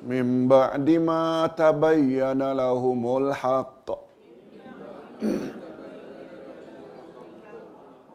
Min 0.04 0.52
ba'di 0.52 1.00
ma 1.00 1.48
tabayyana 1.48 2.52
lahumul 2.52 3.32
haqq 3.32 3.88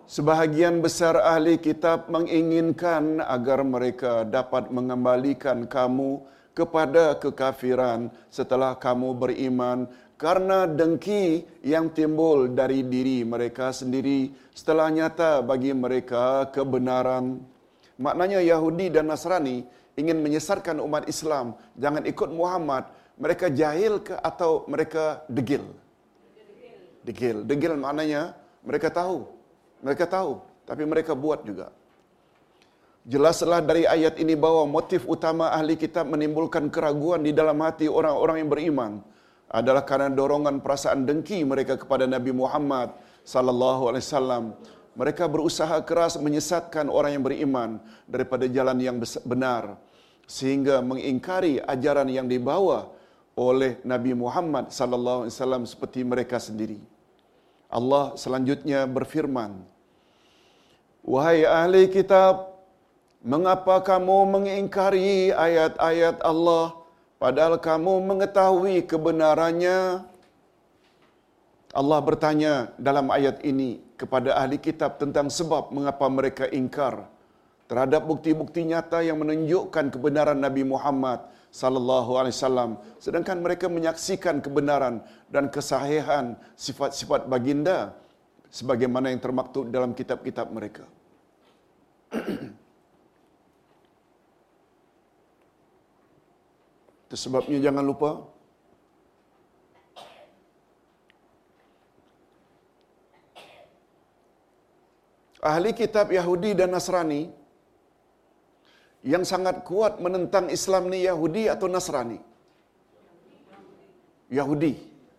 Sebahagian 0.08 0.80
besar 0.80 1.20
ahli 1.20 1.60
kitab 1.60 2.08
menginginkan 2.08 3.20
agar 3.20 3.60
mereka 3.60 4.24
dapat 4.24 4.72
mengembalikan 4.72 5.68
kamu 5.68 6.24
kepada 6.56 7.20
kekafiran 7.20 8.08
setelah 8.32 8.72
kamu 8.80 9.12
beriman 9.12 9.84
karena 10.16 10.64
dengki 10.64 11.44
yang 11.60 11.92
timbul 11.92 12.48
dari 12.48 12.88
diri 12.88 13.20
mereka 13.20 13.68
sendiri 13.68 14.32
setelah 14.56 14.88
nyata 14.88 15.44
bagi 15.44 15.76
mereka 15.76 16.48
kebenaran. 16.56 17.44
Maknanya 18.00 18.40
Yahudi 18.40 18.88
dan 18.88 19.12
Nasrani 19.12 19.62
ingin 19.98 20.22
menyesatkan 20.22 20.78
umat 20.86 21.10
Islam, 21.10 21.58
jangan 21.74 22.06
ikut 22.06 22.30
Muhammad. 22.30 22.86
Mereka 23.18 23.50
jahil 23.50 23.98
ke 24.06 24.14
atau 24.30 24.62
mereka 24.70 25.26
degil? 25.26 25.66
Degil. 27.02 27.42
Degil 27.42 27.74
maknanya 27.74 28.38
mereka 28.62 28.88
tahu. 28.94 29.26
Mereka 29.82 30.06
tahu, 30.06 30.38
tapi 30.62 30.82
mereka 30.86 31.12
buat 31.18 31.42
juga. 31.42 31.74
Jelaslah 33.08 33.64
dari 33.64 33.88
ayat 33.88 34.20
ini 34.20 34.36
bahwa 34.36 34.68
motif 34.68 35.08
utama 35.08 35.48
ahli 35.48 35.80
kitab 35.80 36.04
menimbulkan 36.12 36.68
keraguan 36.68 37.24
di 37.24 37.32
dalam 37.32 37.56
hati 37.64 37.88
orang-orang 37.88 38.36
yang 38.44 38.50
beriman 38.52 38.92
adalah 39.48 39.80
karena 39.80 40.12
dorongan 40.12 40.60
perasaan 40.60 41.08
dengki 41.08 41.40
mereka 41.40 41.80
kepada 41.80 42.04
Nabi 42.04 42.36
Muhammad 42.36 42.92
sallallahu 43.24 43.88
alaihi 43.88 44.04
wasallam. 44.04 44.44
Mereka 44.98 45.24
berusaha 45.30 45.78
keras 45.88 46.20
menyesatkan 46.20 46.90
orang 46.92 47.16
yang 47.16 47.24
beriman 47.24 47.70
daripada 48.04 48.44
jalan 48.50 48.76
yang 48.76 49.00
benar 49.24 49.78
sehingga 50.28 50.84
mengingkari 50.84 51.56
ajaran 51.74 52.08
yang 52.12 52.28
dibawa 52.28 52.92
oleh 53.32 53.80
Nabi 53.92 54.12
Muhammad 54.12 54.68
sallallahu 54.78 55.24
alaihi 55.24 55.34
wasallam 55.34 55.64
seperti 55.64 56.00
mereka 56.04 56.36
sendiri. 56.36 56.78
Allah 57.72 58.12
selanjutnya 58.20 58.84
berfirman, 58.84 59.56
Wahai 61.00 61.48
ahli 61.48 61.88
kitab, 61.88 62.52
mengapa 63.24 63.80
kamu 63.80 64.18
mengingkari 64.34 65.32
ayat-ayat 65.32 66.20
Allah 66.20 66.76
padahal 67.16 67.56
kamu 67.56 67.94
mengetahui 68.10 68.84
kebenarannya? 68.84 70.04
Allah 71.72 71.98
bertanya 72.04 72.52
dalam 72.76 73.08
ayat 73.08 73.40
ini 73.44 73.80
kepada 73.96 74.36
ahli 74.40 74.60
kitab 74.60 75.00
tentang 75.00 75.32
sebab 75.32 75.72
mengapa 75.72 76.04
mereka 76.12 76.44
ingkar 76.52 77.08
terhadap 77.68 78.02
bukti-bukti 78.08 78.64
nyata 78.64 79.04
yang 79.04 79.20
menunjukkan 79.20 79.92
kebenaran 79.92 80.40
Nabi 80.40 80.64
Muhammad 80.64 81.20
sallallahu 81.52 82.16
alaihi 82.20 82.34
wasallam 82.36 82.70
sedangkan 83.00 83.38
mereka 83.44 83.68
menyaksikan 83.68 84.40
kebenaran 84.44 85.04
dan 85.28 85.52
kesahihan 85.52 86.36
sifat-sifat 86.56 87.28
baginda 87.28 87.92
sebagaimana 88.48 89.12
yang 89.12 89.20
termaktub 89.20 89.68
dalam 89.68 89.92
kitab-kitab 89.92 90.48
mereka. 90.48 90.84
Itu 97.08 97.16
sebabnya 97.16 97.56
jangan 97.60 97.84
lupa 97.84 98.20
ahli 105.40 105.72
kitab 105.72 106.12
Yahudi 106.12 106.52
dan 106.52 106.68
Nasrani 106.74 107.32
yang 109.02 109.22
sangat 109.22 109.62
kuat 109.68 110.02
menentang 110.02 110.50
Islam 110.50 110.90
ni 110.92 111.06
Yahudi 111.06 111.46
atau 111.46 111.66
Nasrani? 111.70 112.18
Yahudi. 114.30 114.74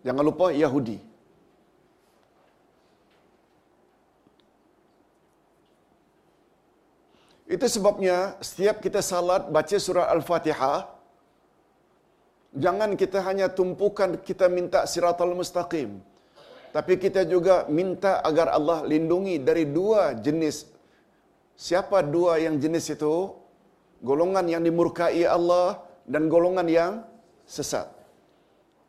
Jangan 0.05 0.23
lupa 0.23 0.51
Yahudi. 0.51 0.97
Itu 7.49 7.65
sebabnya 7.65 8.37
setiap 8.45 8.77
kita 8.77 9.01
salat 9.01 9.49
baca 9.49 9.77
surah 9.81 10.07
Al-Fatihah 10.13 10.99
jangan 12.53 12.93
kita 13.01 13.19
hanya 13.25 13.49
tumpukan 13.49 14.17
kita 14.21 14.45
minta 14.49 14.85
siratal 14.85 15.33
mustaqim. 15.39 16.01
Tapi 16.69 17.01
kita 17.01 17.25
juga 17.25 17.65
minta 17.65 18.21
agar 18.21 18.53
Allah 18.53 18.85
lindungi 18.85 19.41
dari 19.41 19.65
dua 19.65 20.13
jenis. 20.13 20.69
Siapa 21.57 22.05
dua 22.05 22.37
yang 22.37 22.61
jenis 22.61 22.93
itu? 22.93 23.33
Golongan 23.99 24.45
yang 24.47 24.63
dimurkai 24.63 25.23
Allah 25.27 25.83
dan 26.07 26.31
golongan 26.31 26.67
yang 26.67 26.91
sesat. 27.43 27.87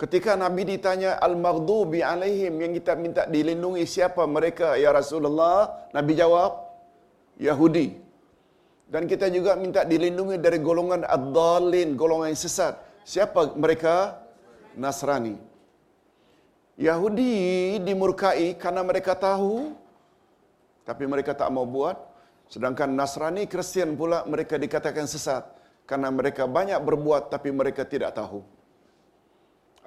Ketika 0.01 0.33
Nabi 0.33 0.65
ditanya 0.65 1.21
Al-Maghdubi 1.21 2.01
alaihim 2.01 2.57
yang 2.57 2.73
kita 2.73 2.97
minta 2.97 3.23
dilindungi 3.29 3.85
siapa 3.85 4.25
mereka 4.25 4.79
ya 4.81 4.97
Rasulullah? 4.97 5.89
Nabi 5.93 6.17
jawab, 6.17 6.57
Yahudi. 7.37 8.01
Dan 8.89 9.05
kita 9.05 9.29
juga 9.29 9.55
minta 9.61 9.85
dilindungi 9.85 10.41
dari 10.41 10.59
golongan 10.59 11.05
Ad-Dalin, 11.05 11.95
golongan 12.01 12.33
yang 12.33 12.41
sesat. 12.41 12.81
Siapa 13.05 13.55
mereka? 13.55 14.25
Nasrani. 14.73 15.37
Yahudi 16.81 17.77
dimurkai 17.85 18.57
karena 18.57 18.81
mereka 18.81 19.13
tahu 19.13 19.77
tapi 20.89 21.05
mereka 21.07 21.37
tak 21.37 21.53
mau 21.55 21.63
buat. 21.63 22.10
Sedangkan 22.51 22.91
Nasrani 22.91 23.47
Kristian 23.47 23.95
pula 23.95 24.27
mereka 24.27 24.59
dikatakan 24.59 25.07
sesat 25.07 25.47
karena 25.87 26.11
mereka 26.11 26.51
banyak 26.51 26.83
berbuat 26.83 27.31
tapi 27.31 27.55
mereka 27.55 27.87
tidak 27.87 28.19
tahu. 28.19 28.43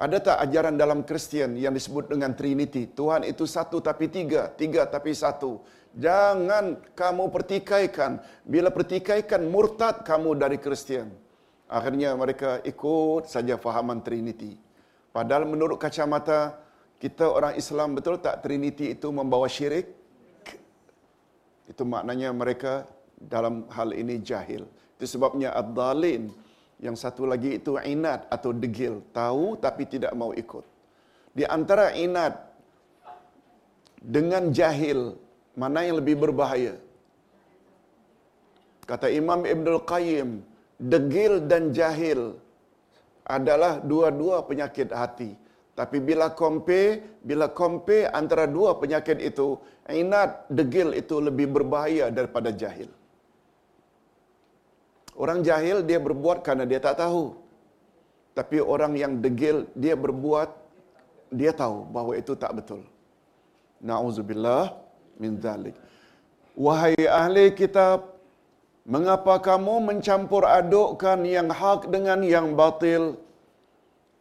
Ada 0.00 0.18
tak 0.18 0.36
ajaran 0.48 0.74
dalam 0.74 1.06
Kristian 1.06 1.54
yang 1.54 1.76
disebut 1.76 2.10
dengan 2.10 2.34
Trinity? 2.34 2.90
Tuhan 2.90 3.22
itu 3.28 3.46
satu 3.46 3.78
tapi 3.78 4.10
tiga, 4.10 4.50
tiga 4.50 4.88
tapi 4.88 5.14
satu. 5.14 5.62
Jangan 5.94 6.82
kamu 6.98 7.30
pertikaikan. 7.30 8.18
Bila 8.42 8.74
pertikaikan, 8.74 9.46
murtad 9.46 10.02
kamu 10.02 10.34
dari 10.34 10.58
Kristian. 10.58 11.14
Akhirnya 11.70 12.10
mereka 12.18 12.58
ikut 12.66 13.30
saja 13.30 13.54
fahaman 13.54 14.02
Trinity. 14.02 14.58
Padahal 15.14 15.46
menurut 15.46 15.78
kacamata 15.78 16.58
kita 16.98 17.30
orang 17.30 17.54
Islam 17.54 17.94
betul 17.94 18.18
tak 18.18 18.42
Trinity 18.42 18.98
itu 18.98 19.08
membawa 19.14 19.46
syirik? 19.46 20.03
Itu 21.70 21.82
maknanya 21.88 22.30
mereka 22.30 22.84
dalam 23.16 23.64
hal 23.76 23.96
ini 23.96 24.20
jahil. 24.20 24.64
Itu 24.96 25.04
sebabnya 25.14 25.52
ad-dalin. 25.60 26.28
Yang 26.82 26.96
satu 27.02 27.22
lagi 27.24 27.56
itu 27.58 27.78
inat 27.80 28.28
atau 28.28 28.50
degil. 28.52 29.00
Tahu 29.16 29.56
tapi 29.64 29.88
tidak 29.88 30.12
mau 30.12 30.30
ikut. 30.36 30.64
Di 31.34 31.44
antara 31.48 31.96
inat 31.96 32.34
dengan 34.04 34.52
jahil, 34.52 35.16
mana 35.56 35.82
yang 35.86 35.96
lebih 36.00 36.16
berbahaya? 36.20 36.74
Kata 38.84 39.08
Imam 39.08 39.48
Ibn 39.48 39.66
Al-Qayyim, 39.80 40.30
degil 40.76 41.40
dan 41.50 41.72
jahil 41.72 42.36
adalah 43.24 43.80
dua-dua 43.80 44.44
penyakit 44.44 44.92
hati. 44.92 45.32
Tapi 45.74 45.98
bila 45.98 46.30
compare, 46.30 47.18
bila 47.18 47.46
compare 47.50 48.06
antara 48.14 48.46
dua 48.46 48.78
penyakit 48.78 49.18
itu, 49.18 49.58
inat 49.90 50.46
degil 50.46 50.94
itu 50.94 51.18
lebih 51.18 51.50
berbahaya 51.50 52.14
daripada 52.14 52.54
jahil. 52.54 52.86
Orang 55.18 55.42
jahil 55.46 55.82
dia 55.82 55.98
berbuat 55.98 56.46
karena 56.46 56.64
dia 56.66 56.78
tak 56.78 57.02
tahu. 57.02 57.34
Tapi 58.38 58.58
orang 58.58 58.94
yang 58.98 59.12
degil 59.24 59.66
dia 59.74 59.94
berbuat 59.94 60.50
dia 61.34 61.50
tahu 61.50 61.86
bahawa 61.90 62.12
itu 62.22 62.32
tak 62.38 62.54
betul. 62.58 62.82
Nauzubillah 63.82 64.74
min 65.18 65.38
zalik. 65.42 65.74
Wahai 66.54 66.94
ahli 67.20 67.50
kitab, 67.50 68.14
mengapa 68.86 69.42
kamu 69.42 69.74
mencampur 69.90 70.46
adukkan 70.46 71.18
yang 71.26 71.50
hak 71.50 71.90
dengan 71.90 72.22
yang 72.22 72.54
batil? 72.54 73.18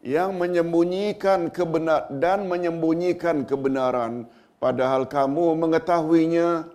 Yang 0.03 0.35
menyembunyikan 0.35 1.47
kebenar 1.47 2.11
dan 2.11 2.43
menyembunyikan 2.51 3.47
kebenaran. 3.47 4.27
Padahal 4.59 5.07
kamu 5.07 5.55
mengetahuinya. 5.63 6.67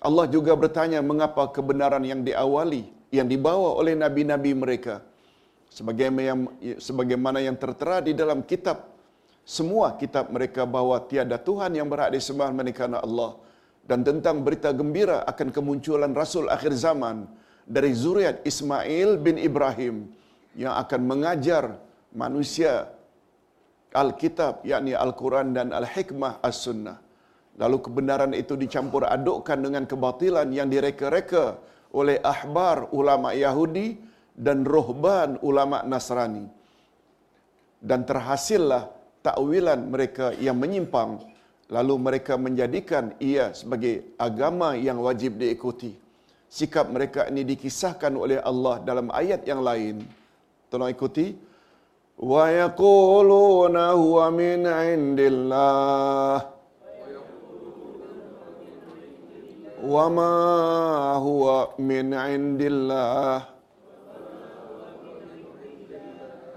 Allah 0.00 0.26
juga 0.32 0.56
bertanya 0.56 1.04
mengapa 1.04 1.44
kebenaran 1.52 2.00
yang 2.08 2.24
diawali 2.24 2.88
yang 3.12 3.28
dibawa 3.28 3.76
oleh 3.76 3.92
nabi-nabi 3.92 4.52
mereka. 4.56 5.04
Sebagaimana 5.68 6.24
yang, 6.24 6.40
sebagaimana 6.80 7.38
yang 7.44 7.56
tertera 7.60 8.00
di 8.00 8.16
dalam 8.16 8.40
kitab 8.40 8.88
semua 9.44 9.96
kitab 10.00 10.28
mereka 10.32 10.64
bahawa 10.64 11.04
tiada 11.04 11.36
Tuhan 11.36 11.76
yang 11.76 11.88
berhak 11.92 12.12
disembah 12.16 12.48
melainkan 12.52 12.96
Allah. 12.96 13.36
Dan 13.88 14.04
tentang 14.04 14.44
berita 14.44 14.68
gembira 14.72 15.24
akan 15.24 15.48
kemunculan 15.48 16.12
rasul 16.12 16.52
akhir 16.52 16.76
zaman 16.76 17.24
dari 17.64 17.92
zuriat 17.96 18.44
Ismail 18.44 19.16
bin 19.16 19.40
Ibrahim 19.40 20.12
yang 20.58 20.74
akan 20.74 21.00
mengajar 21.06 21.78
manusia 22.10 22.90
Alkitab, 23.94 24.66
yakni 24.66 24.92
Al-Quran 24.92 25.54
dan 25.54 25.70
Al-Hikmah 25.70 26.42
As-Sunnah. 26.42 26.98
Lalu 27.62 27.76
kebenaran 27.78 28.32
itu 28.34 28.54
dicampur 28.58 29.06
adukkan 29.06 29.58
dengan 29.58 29.86
kebatilan 29.86 30.50
yang 30.50 30.68
direka-reka 30.68 31.58
oleh 31.94 32.18
ahbar 32.20 32.90
ulama 32.90 33.32
Yahudi 33.32 33.96
dan 34.34 34.62
rohban 34.62 35.40
ulama 35.40 35.82
Nasrani. 35.86 36.46
Dan 37.78 38.02
terhasillah 38.04 38.90
takwilan 39.22 39.88
mereka 39.88 40.34
yang 40.36 40.58
menyimpang 40.58 41.22
lalu 41.68 41.94
mereka 42.00 42.34
menjadikan 42.40 43.12
ia 43.20 43.52
sebagai 43.52 44.16
agama 44.16 44.74
yang 44.74 44.98
wajib 45.04 45.36
diikuti. 45.36 45.92
Sikap 46.48 46.88
mereka 46.88 47.28
ini 47.28 47.44
dikisahkan 47.44 48.12
oleh 48.16 48.40
Allah 48.40 48.80
dalam 48.80 49.12
ayat 49.12 49.44
yang 49.44 49.60
lain. 49.60 50.00
Tolong 50.70 50.90
ikuti. 50.92 51.26
Wa 52.18 52.50
yaquluna 52.50 53.92
huwa 53.92 54.30
min 54.30 54.66
indillah. 54.66 56.36
Wa 59.82 60.04
ma 60.10 60.32
huwa 61.22 61.72
min 61.78 62.12
indillah. 62.12 63.58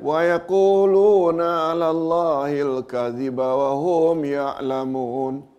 ويقولون 0.01 1.41
على 1.41 1.89
الله 1.89 2.51
الكذب 2.61 3.37
وهم 3.39 4.25
يعلمون 4.25 5.50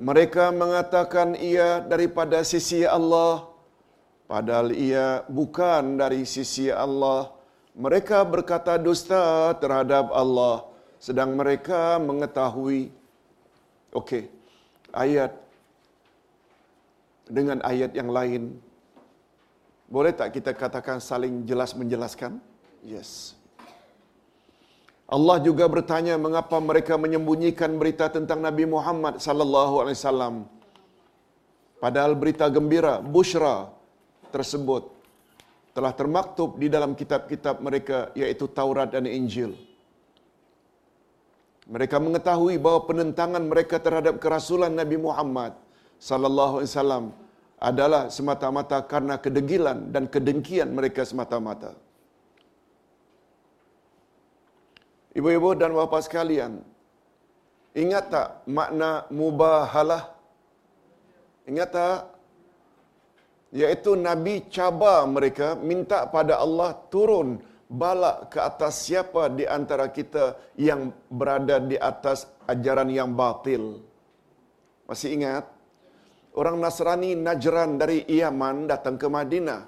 Mereka 0.00 0.48
mengatakan 0.56 1.36
ia 1.36 1.84
daripada 1.84 2.40
sisi 2.40 2.88
Allah 2.88 3.44
padahal 4.24 4.72
ia 4.72 5.20
bukan 5.28 6.00
dari 6.00 6.24
sisi 6.24 6.72
Allah. 6.72 7.28
Mereka 7.76 8.24
berkata 8.24 8.80
dusta 8.80 9.52
terhadap 9.60 10.08
Allah 10.08 10.64
sedang 10.96 11.36
mereka 11.36 12.00
mengetahui 12.00 12.92
okey 13.92 14.28
ayat 14.92 15.32
dengan 17.24 17.60
ayat 17.64 17.92
yang 17.96 18.10
lain 18.12 18.56
boleh 19.90 20.12
tak 20.14 20.38
kita 20.38 20.54
katakan 20.54 21.02
saling 21.02 21.42
jelas 21.42 21.74
menjelaskan? 21.74 22.38
Yes. 22.86 23.39
Allah 25.16 25.36
juga 25.46 25.64
bertanya 25.74 26.14
mengapa 26.24 26.56
mereka 26.70 26.94
menyembunyikan 27.04 27.70
berita 27.80 28.06
tentang 28.16 28.38
Nabi 28.46 28.64
Muhammad 28.74 29.14
sallallahu 29.26 29.74
alaihi 29.82 29.98
wasallam. 29.98 30.34
Padahal 31.82 32.12
berita 32.22 32.46
gembira, 32.56 32.94
bushra 33.14 33.56
tersebut 34.34 34.84
telah 35.74 35.92
termaktub 36.00 36.50
di 36.62 36.68
dalam 36.74 36.92
kitab-kitab 37.00 37.58
mereka 37.66 37.98
yaitu 38.20 38.46
Taurat 38.58 38.88
dan 38.94 39.06
Injil. 39.18 39.52
Mereka 41.74 41.96
mengetahui 42.06 42.54
bahawa 42.62 42.80
penentangan 42.90 43.42
mereka 43.52 43.76
terhadap 43.86 44.14
kerasulan 44.22 44.74
Nabi 44.80 44.96
Muhammad 45.06 45.52
sallallahu 45.98 46.54
alaihi 46.62 46.70
wasallam 46.70 47.04
adalah 47.70 48.02
semata-mata 48.16 48.78
karena 48.92 49.14
kedegilan 49.24 49.78
dan 49.94 50.06
kedengkian 50.14 50.70
mereka 50.78 51.02
semata-mata. 51.10 51.74
Ibu-ibu 55.10 55.58
dan 55.58 55.74
bapa 55.74 55.98
sekalian, 55.98 56.62
ingat 57.74 58.04
tak 58.14 58.28
makna 58.46 59.10
mubahalah? 59.10 60.14
Ingat 61.50 61.70
tak? 61.74 61.98
Yaitu 63.50 63.98
Nabi 63.98 64.46
cabar 64.46 65.10
mereka 65.10 65.58
minta 65.58 66.06
pada 66.06 66.38
Allah 66.38 66.70
turun 66.86 67.42
balak 67.66 68.30
ke 68.30 68.38
atas 68.38 68.86
siapa 68.86 69.26
di 69.34 69.42
antara 69.42 69.90
kita 69.90 70.38
yang 70.54 70.94
berada 71.10 71.58
di 71.58 71.74
atas 71.74 72.30
ajaran 72.46 72.86
yang 72.94 73.10
batil. 73.18 73.82
Masih 74.86 75.18
ingat? 75.18 75.50
orang 76.38 76.62
Nasrani 76.62 77.18
Najran 77.18 77.80
dari 77.80 78.06
Yaman 78.06 78.70
datang 78.70 78.94
ke 79.00 79.06
Madinah. 79.10 79.66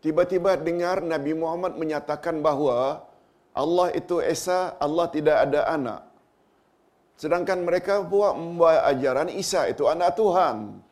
Tiba-tiba 0.00 0.56
dengar 0.60 1.00
Nabi 1.00 1.32
Muhammad 1.32 1.80
menyatakan 1.80 2.44
bahawa 2.44 3.04
Allah 3.54 3.88
itu 3.94 4.18
Esa, 4.18 4.74
Allah 4.82 5.06
tidak 5.14 5.36
ada 5.46 5.60
anak. 5.70 6.00
Sedangkan 7.14 7.62
mereka 7.62 8.02
buat 8.02 8.34
membawa 8.34 8.90
ajaran 8.90 9.30
Isa 9.30 9.70
itu 9.70 9.86
anak 9.86 10.18
Tuhan. 10.18 10.82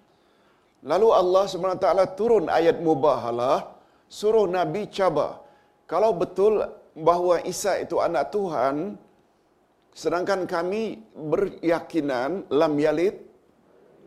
Lalu 0.86 1.08
Allah 1.10 1.44
SWT 1.46 1.86
turun 2.18 2.46
ayat 2.46 2.78
mubahalah, 2.78 3.74
suruh 4.06 4.46
Nabi 4.46 4.86
cabar. 4.86 5.42
Kalau 5.90 6.14
betul 6.14 6.62
bahawa 6.94 7.42
Isa 7.42 7.78
itu 7.82 7.98
anak 7.98 8.30
Tuhan, 8.34 8.94
sedangkan 9.94 10.46
kami 10.46 11.02
beryakinan 11.14 12.46
lam 12.50 12.74
yalid 12.78 13.18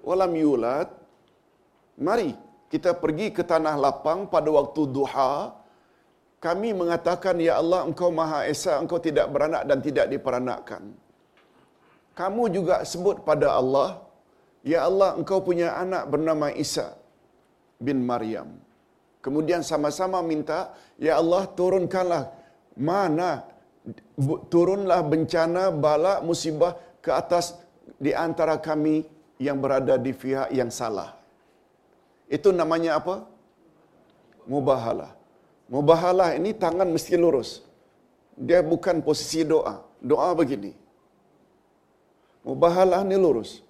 walam 0.08 0.32
yulad. 0.36 0.88
Mari 2.00 2.32
kita 2.72 2.92
pergi 2.96 3.32
ke 3.36 3.44
tanah 3.44 3.76
lapang 3.76 4.28
pada 4.32 4.50
waktu 4.52 4.82
duha. 4.96 5.52
Kami 6.46 6.70
mengatakan, 6.82 7.36
Ya 7.48 7.54
Allah, 7.62 7.80
Engkau 7.90 8.10
Maha 8.20 8.40
Esa, 8.54 8.74
Engkau 8.84 9.00
tidak 9.08 9.26
beranak 9.34 9.64
dan 9.70 9.80
tidak 9.88 10.06
diperanakkan. 10.14 10.84
Kamu 12.20 12.44
juga 12.56 12.76
sebut 12.92 13.26
pada 13.30 13.48
Allah, 13.60 13.90
Ya 14.72 14.80
Allah, 14.90 15.10
Engkau 15.20 15.40
punya 15.48 15.70
anak 15.84 16.04
bernama 16.14 16.48
Isa 16.66 16.88
bin 17.82 18.06
Maryam. 18.10 18.50
Kemudian 19.26 19.62
sama-sama 19.72 20.22
minta, 20.32 20.60
Ya 21.02 21.18
Allah, 21.22 21.44
turunkanlah 21.60 22.24
mana 22.78 23.32
turunlah 24.54 25.02
bencana, 25.06 25.70
bala, 25.70 26.14
musibah 26.26 26.74
ke 27.04 27.14
atas 27.14 27.58
di 28.02 28.12
antara 28.26 28.58
kami 28.58 29.06
yang 29.38 29.62
berada 29.62 29.96
di 30.06 30.12
pihak 30.22 30.50
yang 30.50 30.72
salah. 30.74 31.14
Itu 32.26 32.50
namanya 32.50 32.98
apa? 32.98 33.16
Mubahalah. 34.50 35.14
Mubahalah 35.74 36.38
ini 36.38 36.54
tangan 36.54 36.86
mesti 36.86 37.18
lurus. 37.18 37.66
Dia 38.38 38.62
bukan 38.62 39.02
posisi 39.02 39.42
doa. 39.42 39.82
Doa 39.98 40.30
begini. 40.38 40.72
Mubahalah 42.46 43.02
ini 43.02 43.18
lurus. 43.18 43.66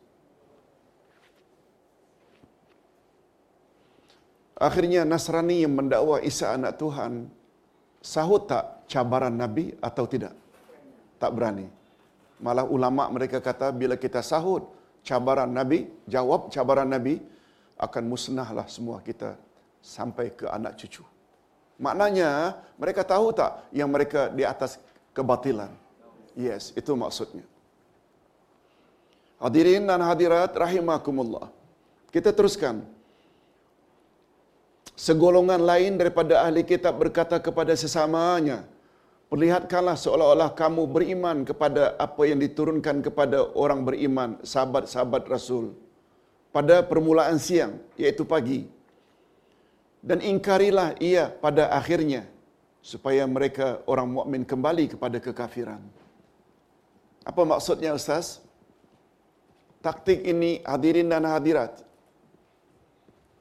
Akhirnya 4.55 5.03
Nasrani 5.03 5.63
yang 5.63 5.75
mendakwa 5.75 6.19
Isa 6.23 6.55
anak 6.55 6.79
Tuhan 6.79 7.27
sahut 7.99 8.47
tak 8.47 8.87
cabaran 8.91 9.35
Nabi 9.35 9.75
atau 9.79 10.07
tidak? 10.07 10.31
Tak 11.19 11.31
berani. 11.35 11.67
Malah 12.39 12.67
ulama 12.67 13.07
mereka 13.11 13.39
kata 13.39 13.71
bila 13.71 13.95
kita 13.95 14.19
sahut 14.19 14.67
cabaran 15.03 15.51
Nabi, 15.51 15.87
jawab 16.07 16.51
cabaran 16.51 16.87
Nabi, 16.91 17.19
akan 17.79 18.03
musnahlah 18.07 18.67
semua 18.71 18.99
kita 19.03 19.35
sampai 19.83 20.31
ke 20.31 20.47
anak 20.47 20.79
cucu. 20.79 21.14
Maknanya, 21.75 22.59
mereka 22.79 23.03
tahu 23.03 23.35
tak 23.35 23.67
yang 23.75 23.91
mereka 23.91 24.31
di 24.31 24.47
atas 24.47 24.79
kebatilan? 25.11 25.71
Yes, 26.35 26.71
itu 26.75 26.91
maksudnya. 26.95 27.43
Hadirin 29.39 29.83
dan 29.83 29.99
hadirat 29.99 30.55
rahimakumullah. 30.55 31.51
Kita 32.11 32.31
teruskan. 32.31 32.83
Segolongan 34.95 35.59
lain 35.59 35.99
daripada 35.99 36.47
ahli 36.47 36.63
kitab 36.63 36.95
berkata 36.95 37.35
kepada 37.43 37.75
sesamanya, 37.75 38.63
Perlihatkanlah 39.25 39.97
seolah-olah 39.97 40.53
kamu 40.53 40.83
beriman 40.85 41.37
kepada 41.49 41.97
apa 41.97 42.29
yang 42.29 42.37
diturunkan 42.37 43.01
kepada 43.01 43.49
orang 43.57 43.81
beriman, 43.81 44.37
sahabat-sahabat 44.45 45.25
Rasul. 45.25 45.73
Pada 46.53 46.85
permulaan 46.85 47.41
siang, 47.41 47.81
iaitu 47.97 48.21
pagi. 48.23 48.69
Dan 50.05 50.21
ingkarilah 50.21 50.93
ia 51.01 51.33
pada 51.45 51.73
akhirnya, 51.73 52.29
supaya 52.85 53.25
mereka 53.25 53.81
orang 53.89 54.05
mukmin 54.13 54.45
kembali 54.45 54.93
kepada 54.93 55.17
kekafiran. 55.17 55.81
Apa 57.25 57.41
maksudnya 57.41 57.97
Ustaz? 57.97 58.45
Taktik 59.81 60.21
ini 60.21 60.61
hadirin 60.61 61.09
dan 61.09 61.25
hadirat. 61.25 61.81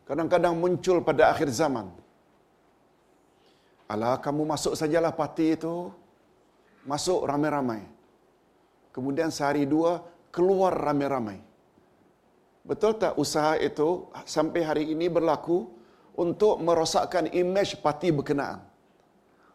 Kadang-kadang 0.09 0.57
muncul 0.57 1.05
pada 1.05 1.29
akhir 1.33 1.53
zaman. 1.53 1.93
Alah 3.85 4.17
kamu 4.25 4.49
masuk 4.49 4.73
sajalah 4.81 5.13
parti 5.13 5.53
itu. 5.57 5.93
Masuk 6.89 7.29
ramai-ramai. 7.29 7.85
Kemudian 8.97 9.29
sehari 9.29 9.69
dua 9.69 10.05
keluar 10.33 10.73
ramai-ramai. 10.73 11.41
Betul 12.65 12.97
tak 12.97 13.21
usaha 13.21 13.61
itu 13.61 14.09
sampai 14.25 14.61
hari 14.65 14.85
ini 14.89 15.13
berlaku 15.13 15.69
untuk 16.15 16.63
merosakkan 16.63 17.27
imej 17.31 17.79
parti 17.85 18.11
berkenaan? 18.15 18.63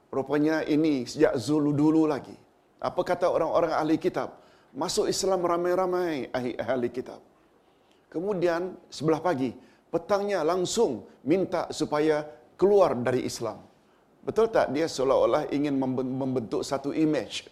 Rupanya 0.10 0.65
ini 0.65 1.06
sejak 1.06 1.38
Zulu 1.38 1.72
dulu 1.72 2.10
lagi. 2.10 2.34
Apa 2.82 3.02
kata 3.06 3.30
orang-orang 3.30 3.74
ahli 3.78 3.95
kitab? 4.02 4.41
Masuk 4.74 5.06
Islam 5.06 5.45
ramai-ramai 5.45 6.30
ahli 6.34 6.89
kitab. 6.89 7.22
Kemudian 8.10 8.74
sebelah 8.89 9.22
pagi, 9.22 9.54
petangnya 9.93 10.41
langsung 10.41 11.06
minta 11.22 11.69
supaya 11.69 12.26
keluar 12.58 12.98
dari 12.98 13.22
Islam. 13.30 13.62
Betul 14.26 14.50
tak 14.50 14.74
dia 14.74 14.86
seolah-olah 14.89 15.50
ingin 15.54 15.78
membentuk 16.22 16.62
satu 16.65 16.89
image. 16.91 17.45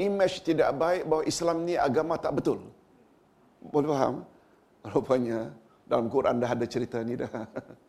Image 0.00 0.40
tidak 0.48 0.70
baik 0.80 1.02
bahawa 1.10 1.24
Islam 1.28 1.56
ni 1.68 1.74
agama 1.76 2.14
tak 2.16 2.32
betul. 2.38 2.58
Boleh 3.58 3.90
faham? 3.90 4.16
Rupanya 4.94 5.50
Dalam 5.88 6.06
Quran 6.12 6.36
dah 6.36 6.50
ada 6.52 6.66
cerita 6.68 7.00
ni 7.00 7.16
dah. 7.16 7.28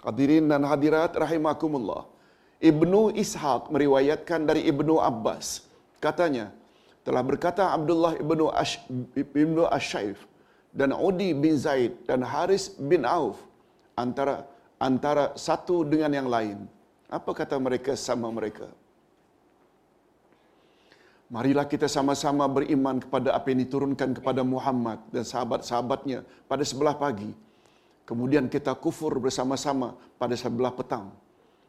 Hadirin 0.00 0.48
dan 0.48 0.64
hadirat 0.64 1.12
rahimakumullah. 1.12 2.08
Ibnu 2.60 3.12
Ishaq 3.16 3.72
meriwayatkan 3.72 4.44
dari 4.48 4.64
Ibnu 4.68 5.00
Abbas. 5.00 5.64
Katanya, 6.00 6.52
telah 7.04 7.22
berkata 7.24 7.72
Abdullah 7.76 8.16
ibnu 8.20 8.48
Ash, 8.52 8.80
ibnu 9.16 9.64
Ashaif 9.68 10.24
dan 10.72 10.92
Udi 10.92 11.32
bin 11.32 11.56
Zaid 11.56 11.96
dan 12.08 12.20
Haris 12.24 12.72
bin 12.76 13.02
Auf 13.08 13.40
antara 13.96 14.44
antara 14.80 15.36
satu 15.36 15.84
dengan 15.84 16.12
yang 16.12 16.28
lain. 16.28 16.58
Apa 17.10 17.34
kata 17.34 17.56
mereka 17.58 17.92
sama 17.98 18.28
mereka? 18.30 18.68
Marilah 21.30 21.66
kita 21.72 21.86
sama-sama 21.86 22.46
beriman 22.50 22.98
kepada 22.98 23.34
apa 23.38 23.46
yang 23.54 23.62
diturunkan 23.62 24.18
kepada 24.18 24.42
Muhammad 24.42 24.98
dan 25.14 25.22
sahabat-sahabatnya 25.22 26.26
pada 26.50 26.64
sebelah 26.66 26.94
pagi. 26.98 27.30
Kemudian 28.10 28.50
kita 28.50 28.74
kufur 28.74 29.22
bersama-sama 29.22 29.94
pada 30.18 30.34
sebelah 30.34 30.74
petang. 30.74 31.14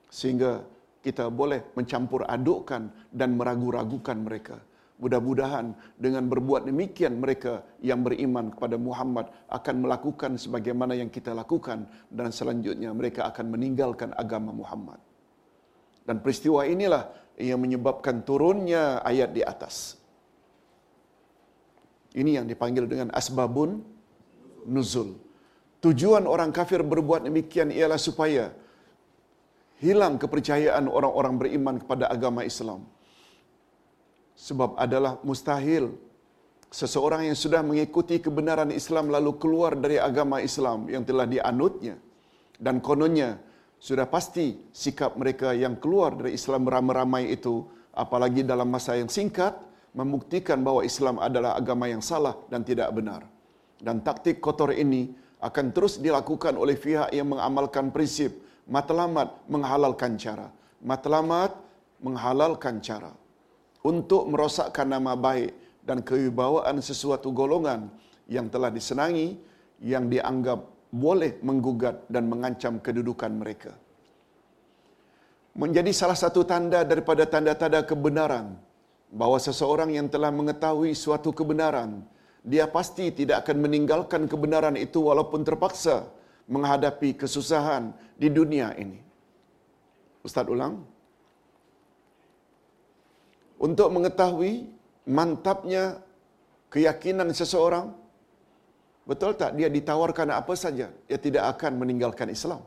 Sehingga 0.10 0.66
kita 1.06 1.30
boleh 1.30 1.70
mencampur 1.78 2.26
adukkan 2.26 2.90
dan 3.14 3.38
meragu-ragukan 3.38 4.18
mereka. 4.18 4.58
Mudah-mudahan 4.98 5.74
dengan 6.02 6.26
berbuat 6.26 6.66
demikian 6.66 7.22
mereka 7.22 7.62
yang 7.78 8.02
beriman 8.02 8.50
kepada 8.50 8.74
Muhammad 8.82 9.30
akan 9.54 9.86
melakukan 9.86 10.42
sebagaimana 10.42 10.98
yang 10.98 11.14
kita 11.14 11.30
lakukan 11.34 11.86
dan 12.10 12.34
selanjutnya 12.34 12.90
mereka 12.90 13.30
akan 13.30 13.46
meninggalkan 13.54 14.10
agama 14.18 14.50
Muhammad. 14.50 14.98
Dan 16.06 16.26
peristiwa 16.26 16.66
inilah 16.66 17.06
yang 17.38 17.62
menyebabkan 17.62 18.26
turunnya 18.26 19.06
ayat 19.06 19.30
di 19.30 19.46
atas. 19.46 20.02
Ini 22.18 22.42
yang 22.42 22.46
dipanggil 22.50 22.90
dengan 22.90 23.14
asbabun 23.14 23.82
nuzul. 24.66 25.31
Tujuan 25.82 26.30
orang 26.30 26.54
kafir 26.54 26.86
berbuat 26.86 27.26
demikian 27.26 27.74
ialah 27.74 27.98
supaya 27.98 28.54
hilang 29.82 30.22
kepercayaan 30.22 30.86
orang-orang 30.86 31.36
beriman 31.42 31.76
kepada 31.82 32.06
agama 32.16 32.46
Islam. 32.46 32.86
Sebab 34.38 34.78
adalah 34.78 35.18
mustahil 35.26 35.90
seseorang 36.70 37.28
yang 37.30 37.38
sudah 37.38 37.62
mengikuti 37.66 38.22
kebenaran 38.22 38.70
Islam 38.70 39.10
lalu 39.10 39.36
keluar 39.42 39.74
dari 39.74 39.98
agama 39.98 40.38
Islam 40.40 40.86
yang 40.88 41.04
telah 41.04 41.26
dianutnya 41.26 41.98
dan 42.62 42.78
kononnya 42.80 43.42
sudah 43.82 44.06
pasti 44.06 44.70
sikap 44.70 45.18
mereka 45.18 45.52
yang 45.58 45.82
keluar 45.82 46.14
dari 46.14 46.38
Islam 46.38 46.70
ramai-ramai 46.70 47.34
itu 47.34 47.66
apalagi 47.92 48.46
dalam 48.46 48.70
masa 48.70 48.94
yang 49.02 49.10
singkat 49.10 49.58
membuktikan 49.98 50.62
bahawa 50.62 50.86
Islam 50.86 51.18
adalah 51.18 51.58
agama 51.58 51.90
yang 51.90 52.00
salah 52.00 52.38
dan 52.48 52.62
tidak 52.64 52.94
benar. 52.96 53.26
Dan 53.82 54.06
taktik 54.06 54.38
kotor 54.38 54.72
ini 54.72 55.10
akan 55.42 55.66
terus 55.76 55.98
dilakukan 55.98 56.54
oleh 56.54 56.78
pihak 56.78 57.10
yang 57.18 57.34
mengamalkan 57.34 57.90
prinsip 57.90 58.32
matlamat 58.70 59.30
menghalalkan 59.50 60.16
cara. 60.16 60.48
Matlamat 60.82 61.54
menghalalkan 62.02 62.82
cara 62.82 63.14
untuk 63.86 64.30
merosakkan 64.30 64.90
nama 64.90 65.14
baik 65.14 65.54
dan 65.86 66.02
kewibawaan 66.06 66.78
sesuatu 66.82 67.34
golongan 67.34 67.90
yang 68.30 68.50
telah 68.54 68.70
disenangi 68.70 69.38
yang 69.82 70.06
dianggap 70.10 70.62
boleh 70.94 71.42
menggugat 71.42 72.06
dan 72.14 72.30
mengancam 72.30 72.78
kedudukan 72.78 73.32
mereka. 73.34 73.74
Menjadi 75.52 75.92
salah 75.92 76.16
satu 76.16 76.42
tanda 76.48 76.82
daripada 76.88 77.24
tanda-tanda 77.28 77.84
kebenaran 77.84 78.56
bahawa 79.12 79.38
seseorang 79.48 79.92
yang 79.92 80.08
telah 80.08 80.32
mengetahui 80.32 80.96
suatu 80.96 81.36
kebenaran, 81.36 82.04
dia 82.42 82.66
pasti 82.66 83.14
tidak 83.14 83.46
akan 83.46 83.58
meninggalkan 83.66 84.26
kebenaran 84.26 84.78
itu 84.86 85.00
walaupun 85.10 85.46
terpaksa 85.46 86.10
menghadapi 86.50 87.14
kesusahan 87.22 87.94
di 88.18 88.28
dunia 88.34 88.74
ini. 88.84 89.00
Ustaz 90.26 90.50
ulang. 90.50 90.76
Untuk 93.62 93.94
mengetahui 93.94 94.54
mantapnya 95.06 96.02
keyakinan 96.74 97.30
seseorang, 97.30 97.94
betul 99.06 99.38
tak 99.38 99.54
dia 99.58 99.70
ditawarkan 99.70 100.34
apa 100.34 100.54
saja, 100.58 100.90
dia 101.10 101.20
tidak 101.22 101.44
akan 101.54 101.78
meninggalkan 101.82 102.30
Islam. 102.34 102.62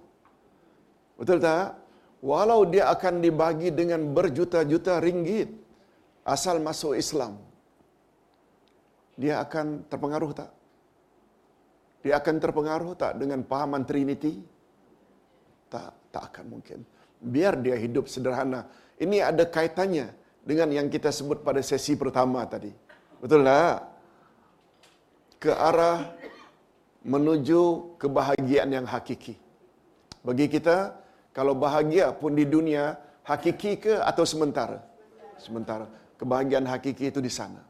Betul 1.19 1.39
tak? 1.43 1.83
Walau 2.23 2.63
dia 2.73 2.85
akan 2.95 3.15
dibagi 3.25 3.69
dengan 3.81 4.01
berjuta-juta 4.17 5.03
ringgit 5.07 5.51
asal 6.35 6.57
masuk 6.69 6.95
Islam, 7.03 7.37
dia 9.15 9.41
akan 9.43 9.87
terpengaruh 9.87 10.33
tak? 10.35 10.51
Dia 12.05 12.21
akan 12.21 12.35
terpengaruh 12.37 12.93
tak 13.01 13.17
dengan 13.17 13.41
pahaman 13.47 13.89
Trinity? 13.89 14.37
Tak, 15.73 16.13
tak 16.13 16.23
akan 16.31 16.45
mungkin. 16.59 16.85
Biar 17.25 17.57
dia 17.57 17.81
hidup 17.81 18.13
sederhana. 18.13 18.69
Ini 19.01 19.25
ada 19.25 19.49
kaitannya 19.49 20.13
dengan 20.45 20.69
yang 20.69 20.93
kita 20.93 21.09
sebut 21.09 21.41
pada 21.41 21.65
sesi 21.65 21.97
pertama 21.97 22.45
tadi. 22.45 22.69
Betul 23.25 23.49
tak? 23.49 23.79
Ke 25.41 25.57
arah 25.57 26.13
menuju 27.09 27.97
kebahagiaan 27.97 28.69
yang 28.69 28.87
hakiki. 28.89 29.41
Bagi 30.21 30.49
kita, 30.49 30.93
kalau 31.33 31.57
bahagia 31.57 32.13
pun 32.13 32.37
di 32.37 32.45
dunia, 32.45 33.01
hakiki 33.25 33.81
ke 33.81 33.95
atau 34.05 34.29
sementara? 34.29 34.85
Sementara. 35.41 35.89
Kebahagiaan 36.21 36.69
hakiki 36.69 37.09
itu 37.09 37.21
di 37.25 37.33
sana. 37.33 37.65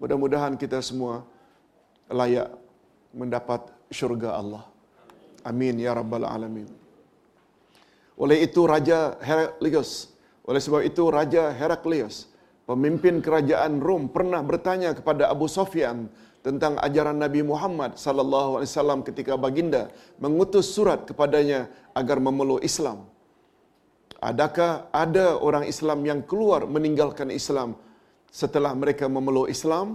Mudah-mudahan 0.00 0.58
kita 0.58 0.82
semua 0.82 1.22
layak 2.10 2.50
mendapat 3.14 3.70
syurga 3.94 4.36
Allah. 4.40 4.64
Amin 5.46 5.78
ya 5.78 5.94
rabbal 5.94 6.26
alamin. 6.26 6.66
Oleh 8.14 8.46
itu 8.46 8.62
Raja 8.66 9.18
Heraklius, 9.18 10.14
oleh 10.46 10.60
sebab 10.62 10.82
itu 10.86 11.02
Raja 11.10 11.50
Heraklius, 11.50 12.30
pemimpin 12.62 13.18
kerajaan 13.18 13.82
Rom 13.82 14.06
pernah 14.06 14.40
bertanya 14.40 14.94
kepada 14.94 15.26
Abu 15.34 15.50
Sofyan 15.50 16.06
tentang 16.46 16.78
ajaran 16.86 17.18
Nabi 17.18 17.40
Muhammad 17.42 17.96
sallallahu 17.98 18.60
alaihi 18.60 18.70
wasallam 18.70 19.00
ketika 19.02 19.34
baginda 19.34 19.90
mengutus 20.22 20.70
surat 20.76 21.02
kepadanya 21.08 21.66
agar 21.96 22.20
memeluk 22.22 22.60
Islam. 22.62 23.08
Adakah 24.20 24.88
ada 25.04 25.36
orang 25.36 25.64
Islam 25.68 26.00
yang 26.08 26.20
keluar 26.24 26.64
meninggalkan 26.64 27.28
Islam 27.28 27.76
setelah 28.40 28.72
mereka 28.82 29.06
memeluk 29.16 29.46
Islam? 29.56 29.88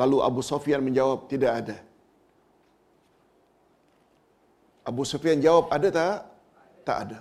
Lalu 0.00 0.18
Abu 0.28 0.40
Sufyan 0.50 0.80
menjawab, 0.86 1.18
tidak 1.32 1.52
ada. 1.60 1.76
Abu 4.90 5.02
Sufyan 5.10 5.38
jawab, 5.46 5.64
ada 5.76 5.88
tak? 5.98 6.16
Tak 6.88 6.98
ada. 7.04 7.18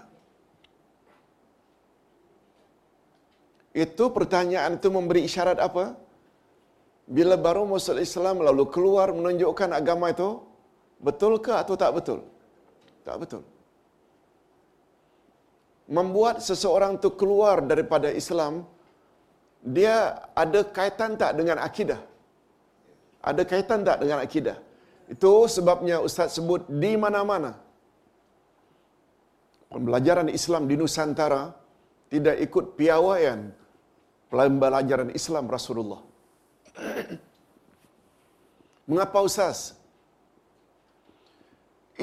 Itu 3.71 4.05
pertanyaan 4.17 4.75
itu 4.79 4.87
memberi 4.91 5.21
isyarat 5.29 5.59
apa? 5.67 5.85
Bila 7.17 7.35
baru 7.45 7.63
masuk 7.71 7.99
Islam 8.07 8.43
lalu 8.47 8.63
keluar 8.75 9.07
menunjukkan 9.17 9.71
agama 9.79 10.11
itu, 10.15 10.29
betul 11.07 11.33
ke 11.45 11.53
atau 11.63 11.75
tak 11.81 11.91
betul? 11.97 12.19
Tak 13.07 13.15
betul. 13.21 13.43
Membuat 15.97 16.39
seseorang 16.47 16.95
itu 16.99 17.09
keluar 17.21 17.59
daripada 17.71 18.07
Islam, 18.21 18.63
dia 19.61 19.95
ada 20.43 20.59
kaitan 20.77 21.13
tak 21.21 21.37
dengan 21.39 21.57
akidah? 21.61 22.01
Ada 23.21 23.45
kaitan 23.45 23.85
tak 23.85 24.01
dengan 24.01 24.19
akidah? 24.25 24.57
Itu 25.13 25.45
sebabnya 25.55 26.01
Ustaz 26.01 26.33
sebut 26.37 26.65
di 26.83 26.97
mana-mana. 26.97 27.53
Pembelajaran 29.71 30.27
Islam 30.39 30.65
di 30.67 30.75
Nusantara 30.81 31.53
tidak 32.11 32.35
ikut 32.45 32.65
piawaian 32.79 33.53
pembelajaran 34.33 35.13
Islam 35.19 35.45
Rasulullah. 35.55 36.01
Mengapa 38.89 39.19
Ustaz? 39.29 39.77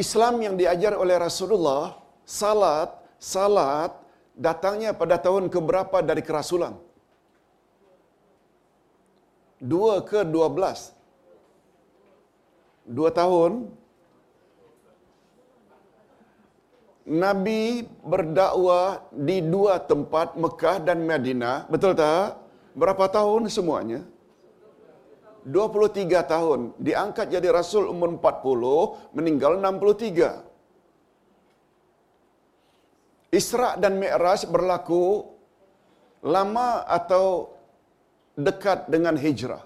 Islam 0.05 0.35
yang 0.47 0.55
diajar 0.61 0.94
oleh 0.94 1.18
Rasulullah, 1.18 1.99
salat, 2.23 2.94
salat 3.18 3.90
datangnya 4.38 4.94
pada 4.94 5.18
tahun 5.18 5.51
keberapa 5.51 5.99
dari 6.09 6.23
kerasulan? 6.23 6.88
Dua 9.59 10.01
ke 10.07 10.23
dua 10.23 10.49
belas? 10.51 10.99
dua 12.88 13.12
tahun 13.12 13.68
Nabi 17.09 17.88
berdakwah 18.05 19.01
di 19.12 19.40
dua 19.40 19.81
tempat 19.81 20.37
Mekah 20.37 20.77
dan 20.85 21.09
Madinah. 21.09 21.64
Betul 21.73 21.97
tak? 21.97 22.37
Berapa 22.77 23.09
tahun 23.09 23.49
semuanya? 23.49 24.05
23 25.49 26.05
tahun. 26.29 26.77
Diangkat 26.77 27.33
jadi 27.33 27.49
Rasul 27.49 27.88
umur 27.88 28.21
40, 28.21 29.16
meninggal 29.16 29.57
63. 29.57 30.44
Isra' 33.33 33.81
dan 33.81 33.97
Mi'raj 33.97 34.44
berlaku 34.53 35.33
lama 36.21 36.85
atau 36.85 37.57
dekat 38.46 38.87
dengan 38.94 39.18
hijrah. 39.24 39.62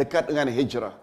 Dekat 0.00 0.24
dengan 0.32 0.48
hijrah. 0.48 0.94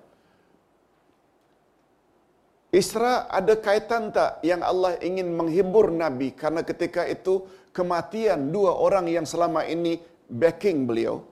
Isra 2.82 3.14
ada 3.40 3.54
kaitan 3.66 4.12
tak 4.16 4.44
yang 4.50 4.62
Allah 4.70 5.00
ingin 5.00 5.28
menghibur 5.40 5.88
Nabi 6.04 6.36
karena 6.42 6.62
ketika 6.70 7.08
itu 7.08 7.48
kematian 7.72 8.52
dua 8.56 8.76
orang 8.76 9.06
yang 9.08 9.24
selama 9.24 9.64
ini 9.64 9.94
backing 10.28 10.84
beliau. 10.90 11.24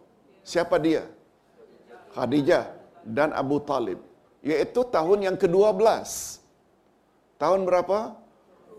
Siapa 0.45 0.77
dia? 0.85 1.03
Khadijah 2.15 2.65
dan 3.03 3.35
Abu 3.41 3.59
Talib. 3.69 3.99
Iaitu 4.45 4.87
tahun 4.95 5.27
yang 5.27 5.37
ke-12. 5.41 5.81
Tahun 7.41 7.61
berapa? 7.67 7.99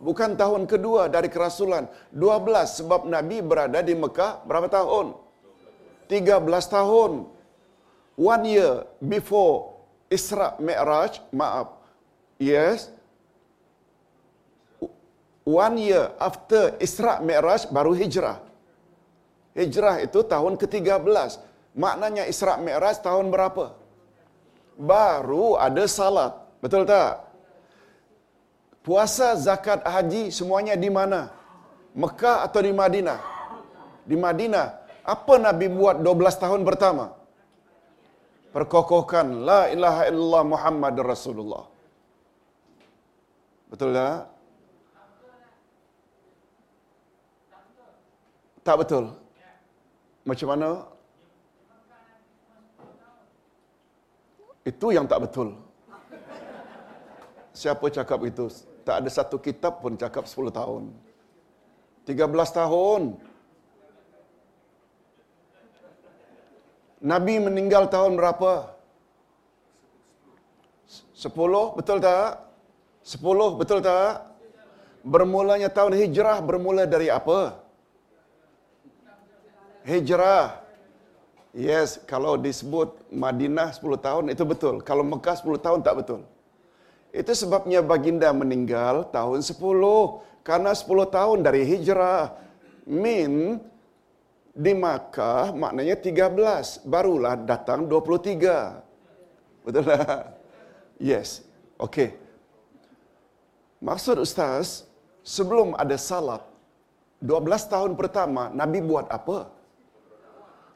Bukan 0.01 0.31
tahun 0.41 0.63
kedua 0.71 1.13
dari 1.13 1.29
kerasulan. 1.29 1.91
12 2.15 2.79
sebab 2.81 3.05
Nabi 3.05 3.45
berada 3.45 3.81
di 3.85 3.93
Mekah 3.93 4.47
berapa 4.49 4.69
tahun? 4.73 5.26
13 6.09 6.47
tahun. 6.71 7.13
One 8.17 8.45
year 8.49 8.89
before 9.03 9.77
Isra 10.09 10.57
Mi'raj, 10.63 11.21
maaf. 11.35 11.77
Yes. 12.41 12.89
One 15.47 15.77
year 15.79 16.11
after 16.19 16.75
Isra 16.83 17.23
Mi'raj 17.23 17.69
baru 17.71 17.93
hijrah. 17.95 18.43
Hijrah 19.55 20.03
itu 20.07 20.21
tahun 20.27 20.59
ke-13. 20.61 21.39
Maknanya 21.77 22.25
Isra 22.27 22.57
Mi'raj 22.59 22.99
tahun 23.05 23.29
berapa? 23.29 23.77
Baru 24.77 25.57
ada 25.57 25.85
salat. 25.89 26.33
Betul 26.61 26.89
tak? 26.89 27.25
Puasa, 28.87 29.35
zakat, 29.35 29.83
haji 29.83 30.31
semuanya 30.31 30.79
di 30.79 30.87
mana? 30.87 31.35
Mekah 31.97 32.47
atau 32.47 32.61
di 32.63 32.71
Madinah? 32.71 33.19
Di 34.07 34.15
Madinah. 34.15 34.86
Apa 35.15 35.35
Nabi 35.47 35.67
buat 35.71 36.03
12 36.03 36.43
tahun 36.43 36.61
pertama? 36.69 37.07
Perkokohkan 38.55 39.27
la 39.49 39.61
ilaha 39.75 40.03
illallah 40.11 40.43
Muhammad 40.55 40.95
Rasulullah. 41.13 41.65
Betul 43.71 43.91
tak? 43.99 44.19
Tak 48.67 48.77
betul. 48.83 49.05
Macam 50.27 50.49
mana? 50.51 50.69
Itu 54.67 54.91
yang 54.97 55.07
tak 55.07 55.23
betul. 55.23 55.55
Siapa 57.55 57.87
cakap 57.97 58.21
itu? 58.27 58.51
Tak 58.83 58.97
ada 59.01 59.11
satu 59.19 59.39
kitab 59.39 59.79
pun 59.83 59.95
cakap 59.95 60.27
10 60.27 60.51
tahun. 60.59 60.83
13 62.11 62.59
tahun. 62.61 63.03
Nabi 67.01 67.37
meninggal 67.37 67.93
tahun 67.93 68.17
berapa? 68.17 68.73
10, 71.13 71.77
betul 71.77 71.99
tak? 72.01 72.41
10, 73.05 73.61
betul 73.61 73.79
tak? 73.85 74.33
Bermulanya 75.07 75.71
tahun 75.71 75.95
hijrah 75.95 76.43
bermula 76.43 76.89
dari 76.89 77.13
apa? 77.13 77.63
Hijrah. 79.87 80.67
Yes, 81.57 82.03
kalau 82.05 82.37
disebut 82.37 83.01
Madinah 83.09 83.73
10 83.73 83.97
tahun 83.97 84.25
itu 84.35 84.43
betul. 84.45 84.85
Kalau 84.85 85.07
Mekah 85.07 85.37
10 85.41 85.57
tahun 85.63 85.81
tak 85.87 85.95
betul. 86.05 86.21
Itu 87.15 87.33
sebabnya 87.33 87.81
baginda 87.81 88.29
meninggal 88.35 89.09
tahun 89.09 89.41
10. 89.41 89.57
Karena 90.45 90.77
10 90.77 91.07
tahun 91.09 91.39
dari 91.41 91.63
hijrah. 91.65 92.37
Min 92.85 93.63
di 94.57 94.73
Makkah 94.73 95.53
maknanya 95.53 95.97
13. 96.01 96.89
Barulah 96.89 97.37
datang 97.37 97.85
23. 97.85 99.69
Betul 99.69 99.85
tak? 99.85 100.33
Yes. 100.97 101.45
Okey. 101.77 102.17
Maksud 103.85 104.17
Ustaz, 104.25 104.89
sebelum 105.21 105.77
ada 105.77 106.01
salat, 106.01 106.41
12 107.21 107.73
tahun 107.73 107.93
pertama, 108.01 108.49
Nabi 108.49 108.81
buat 108.81 109.07
apa? 109.13 109.53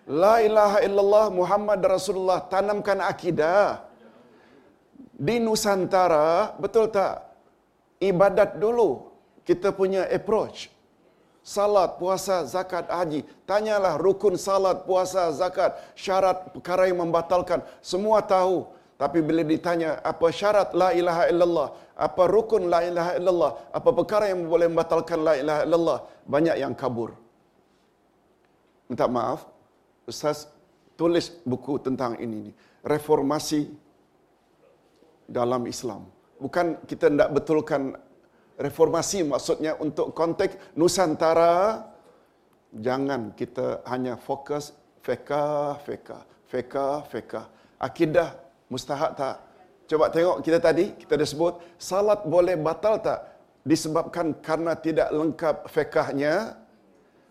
La 0.04 0.44
ilaha 0.44 0.78
illallah 0.84 1.26
Muhammad 1.32 1.80
Rasulullah 1.80 2.44
tanamkan 2.52 3.00
akidah 3.00 3.88
di 5.26 5.36
Nusantara 5.36 6.56
betul 6.56 6.88
tak 6.88 7.28
ibadat 8.00 8.56
dulu 8.56 9.12
kita 9.44 9.68
punya 9.76 10.08
approach 10.08 10.72
salat 11.44 11.96
puasa 12.00 12.44
zakat 12.44 12.86
haji. 12.88 13.24
Tanyalah 13.48 13.96
rukun 13.96 14.36
salat 14.36 14.84
puasa 14.88 15.32
zakat. 15.32 15.76
Syarat 15.96 16.54
perkara 16.54 16.86
yang 16.88 17.00
membatalkan. 17.04 17.64
Semua 17.80 18.20
tahu. 18.24 18.68
Tapi 19.00 19.24
bila 19.24 19.40
ditanya 19.40 19.96
apa 20.04 20.28
syarat 20.28 20.76
la 20.76 20.92
ilaha 20.92 21.24
illallah? 21.32 21.68
Apa 21.96 22.22
rukun 22.28 22.68
la 22.68 22.84
ilaha 22.84 23.12
illallah? 23.16 23.52
Apa 23.72 23.90
perkara 23.96 24.28
yang 24.28 24.44
boleh 24.44 24.68
membatalkan 24.68 25.18
la 25.24 25.34
ilaha 25.40 25.60
illallah? 25.64 25.98
Banyak 26.28 26.56
yang 26.60 26.74
kabur. 26.76 27.16
Minta 28.90 29.06
maaf 29.08 29.46
Ustaz 30.04 30.50
tulis 31.00 31.32
buku 31.46 31.80
tentang 31.80 32.20
ini 32.20 32.50
ni. 32.50 32.52
Reformasi 32.84 33.72
dalam 35.24 35.64
Islam. 35.64 36.04
Bukan 36.36 36.82
kita 36.84 37.06
tidak 37.12 37.30
betulkan 37.36 37.96
reformasi 38.60 39.24
maksudnya 39.24 39.74
untuk 39.80 40.12
konteks 40.12 40.76
Nusantara. 40.76 41.88
Jangan 42.70 43.34
kita 43.34 43.82
hanya 43.88 44.14
fokus 44.14 44.76
feka, 45.02 45.74
feka, 45.82 46.22
feka, 46.46 47.02
feka. 47.08 47.42
Akidah 47.80 48.36
mustahak 48.70 49.16
tak? 49.18 49.36
Coba 49.90 50.06
tengok 50.12 50.38
kita 50.46 50.62
tadi, 50.62 50.94
kita 50.94 51.18
dah 51.18 51.26
sebut, 51.26 51.58
salat 51.74 52.22
boleh 52.22 52.54
batal 52.54 53.02
tak? 53.02 53.26
Disebabkan 53.66 54.38
karena 54.38 54.78
tidak 54.78 55.10
lengkap 55.10 55.66
fekahnya, 55.66 56.60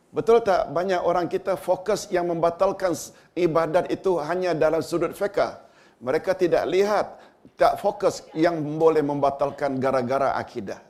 Betul 0.10 0.42
tak 0.42 0.74
banyak 0.74 1.06
orang 1.06 1.30
kita 1.30 1.54
fokus 1.54 2.10
yang 2.10 2.26
membatalkan 2.26 2.98
ibadat 3.38 3.94
itu 3.94 4.18
hanya 4.18 4.58
dalam 4.58 4.82
sudut 4.82 5.13
fiqah. 5.13 5.62
Mereka 6.02 6.34
tidak 6.34 6.65
lihat, 6.65 7.22
tak 7.54 7.78
fokus 7.78 8.26
yang 8.34 8.58
boleh 8.82 9.06
membatalkan 9.06 9.78
gara-gara 9.78 10.34
akidah. 10.34 10.88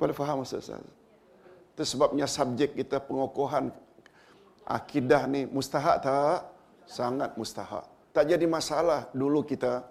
Boleh 0.00 0.16
faham 0.16 0.40
saya? 0.48 0.80
Itu 1.76 1.84
sebabnya 1.84 2.24
subjek 2.24 2.72
kita 2.72 3.04
pengukuhan 3.04 3.68
akidah 4.64 5.28
ni 5.28 5.44
mustahak 5.44 6.00
tak? 6.00 6.48
Sangat 6.88 7.36
mustahak. 7.36 7.84
Tak 8.16 8.24
jadi 8.24 8.48
masalah 8.48 9.12
dulu 9.12 9.44
kita 9.44 9.84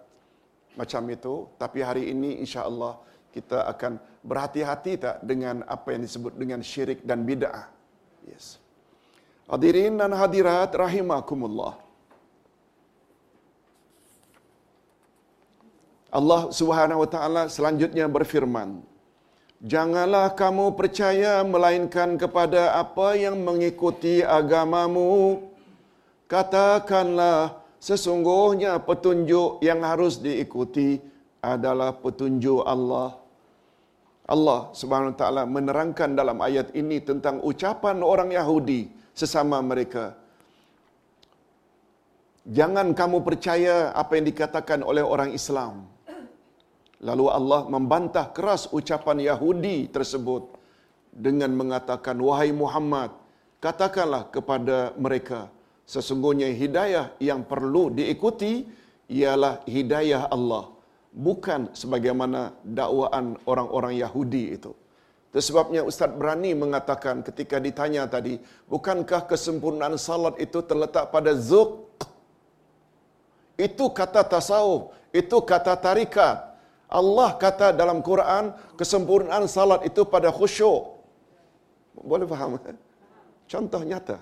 macam 0.74 1.06
itu. 1.13 1.45
Tapi 1.62 1.80
hari 1.86 2.04
ini 2.10 2.41
insya 2.41 2.65
Allah 2.65 2.98
kita 3.30 3.69
akan 3.69 4.02
berhati-hati 4.26 4.93
tak 4.98 5.15
dengan 5.22 5.62
apa 5.69 5.93
yang 5.93 6.02
disebut 6.04 6.34
dengan 6.41 6.60
syirik 6.65 7.06
dan 7.06 7.22
bid'ah. 7.24 7.69
Yes. 8.26 8.58
Hadirin 9.45 10.02
dan 10.02 10.12
hadirat 10.17 10.74
rahimakumullah. 10.74 11.78
Allah 16.10 16.41
Subhanahu 16.50 17.06
wa 17.06 17.10
taala 17.10 17.41
selanjutnya 17.54 18.10
berfirman, 18.10 18.82
"Janganlah 19.60 20.34
kamu 20.39 20.80
percaya 20.80 21.43
melainkan 21.43 22.15
kepada 22.15 22.80
apa 22.80 23.19
yang 23.19 23.43
mengikuti 23.43 24.24
agamamu. 24.24 25.43
Katakanlah 26.32 27.60
sesungguhnya 27.84 28.80
petunjuk 28.80 29.60
yang 29.60 29.84
harus 29.84 30.19
diikuti 30.24 31.04
adalah 31.43 31.91
petunjuk 31.91 32.63
Allah." 32.63 33.19
Allah 34.30 34.69
Subhanahu 34.78 35.17
taala 35.17 35.44
menerangkan 35.50 36.13
dalam 36.13 36.38
ayat 36.38 36.69
ini 36.77 37.02
tentang 37.02 37.42
ucapan 37.42 38.06
orang 38.06 38.29
Yahudi 38.29 38.94
sesama 39.17 39.58
mereka. 39.60 40.13
Jangan 42.46 42.94
kamu 42.94 43.25
percaya 43.25 43.90
apa 44.02 44.17
yang 44.17 44.25
dikatakan 44.29 44.86
oleh 44.86 45.02
orang 45.02 45.34
Islam. 45.34 45.90
Lalu 47.00 47.25
Allah 47.31 47.62
membantah 47.71 48.27
keras 48.35 48.67
ucapan 48.75 49.23
Yahudi 49.23 49.87
tersebut 49.87 50.52
dengan 51.15 51.52
mengatakan 51.56 52.19
wahai 52.19 52.52
Muhammad 52.52 53.15
katakanlah 53.63 54.27
kepada 54.35 54.91
mereka 55.00 55.47
sesungguhnya 55.87 56.52
hidayah 56.52 57.15
yang 57.23 57.47
perlu 57.47 57.87
diikuti 57.87 58.67
ialah 59.08 59.63
hidayah 59.63 60.27
Allah 60.27 60.75
bukan 61.13 61.73
sebagaimana 61.73 62.54
dakwaan 62.62 63.37
orang-orang 63.50 63.97
Yahudi 63.97 64.56
itu. 64.58 64.71
Itu 65.29 65.39
sebabnya 65.45 65.85
Ustaz 65.85 66.10
berani 66.10 66.58
mengatakan 66.58 67.21
ketika 67.21 67.62
ditanya 67.62 68.10
tadi, 68.10 68.41
bukankah 68.65 69.29
kesempurnaan 69.29 69.97
salat 70.02 70.33
itu 70.41 70.58
terletak 70.65 71.13
pada 71.13 71.37
zuk? 71.37 71.85
Itu 73.54 73.93
kata 73.93 74.25
tasawuf, 74.25 74.89
itu 75.13 75.37
kata 75.45 75.77
tarikat. 75.77 76.48
Allah 76.90 77.37
kata 77.37 77.69
dalam 77.69 78.02
Quran, 78.02 78.50
kesempurnaan 78.73 79.46
salat 79.46 79.85
itu 79.85 80.02
pada 80.10 80.33
khusyuk. 80.33 80.98
Boleh 81.94 82.25
faham? 82.25 82.58
Contoh 83.46 83.81
nyata. 83.85 84.17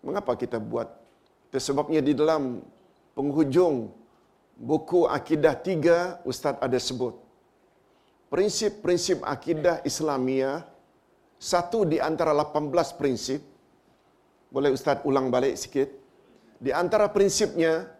Mengapa 0.00 0.32
kita 0.32 0.56
buat? 0.56 0.88
Sebabnya 1.52 2.00
di 2.04 2.12
dalam 2.12 2.60
penghujung 3.16 3.88
buku 4.56 5.08
akidah 5.08 5.56
tiga 5.56 6.20
Ustaz 6.24 6.56
ada 6.60 6.76
sebut. 6.76 7.16
Prinsip-prinsip 8.32 9.24
akidah 9.24 9.80
Islamiyah 9.84 10.64
satu 11.40 11.84
di 11.88 12.00
antara 12.00 12.32
18 12.36 12.72
prinsip. 13.00 13.40
Boleh 14.52 14.72
Ustaz 14.72 15.04
ulang 15.04 15.28
balik 15.28 15.56
sikit? 15.56 15.88
Di 16.56 16.72
antara 16.72 17.08
prinsipnya 17.12 17.95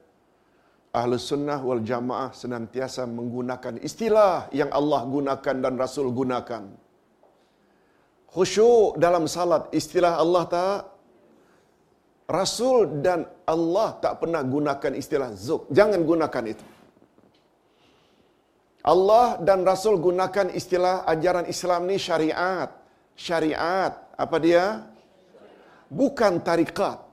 Ahlus 0.96 1.28
Sunnah 1.28 1.60
wal 1.60 1.84
Jamaah 1.84 2.32
senantiasa 2.32 3.04
menggunakan 3.04 3.76
istilah 3.84 4.48
yang 4.56 4.72
Allah 4.72 5.04
gunakan 5.04 5.56
dan 5.60 5.74
Rasul 5.76 6.08
gunakan. 6.08 6.64
Khusyuk 8.32 8.96
dalam 8.96 9.28
salat 9.28 9.68
istilah 9.76 10.16
Allah 10.16 10.44
tak 10.48 10.80
Rasul 12.26 13.04
dan 13.06 13.22
Allah 13.46 13.88
tak 14.02 14.24
pernah 14.24 14.42
gunakan 14.42 14.92
istilah 14.98 15.30
zuk. 15.36 15.70
Jangan 15.70 16.00
gunakan 16.02 16.44
itu. 16.48 16.64
Allah 18.82 19.38
dan 19.42 19.62
Rasul 19.62 19.98
gunakan 20.02 20.50
istilah 20.50 21.06
ajaran 21.06 21.46
Islam 21.46 21.86
ni 21.86 22.00
syariat. 22.02 22.70
Syariat. 23.14 23.92
Apa 24.18 24.36
dia? 24.42 24.82
Bukan 25.86 26.42
tarikat. 26.42 27.05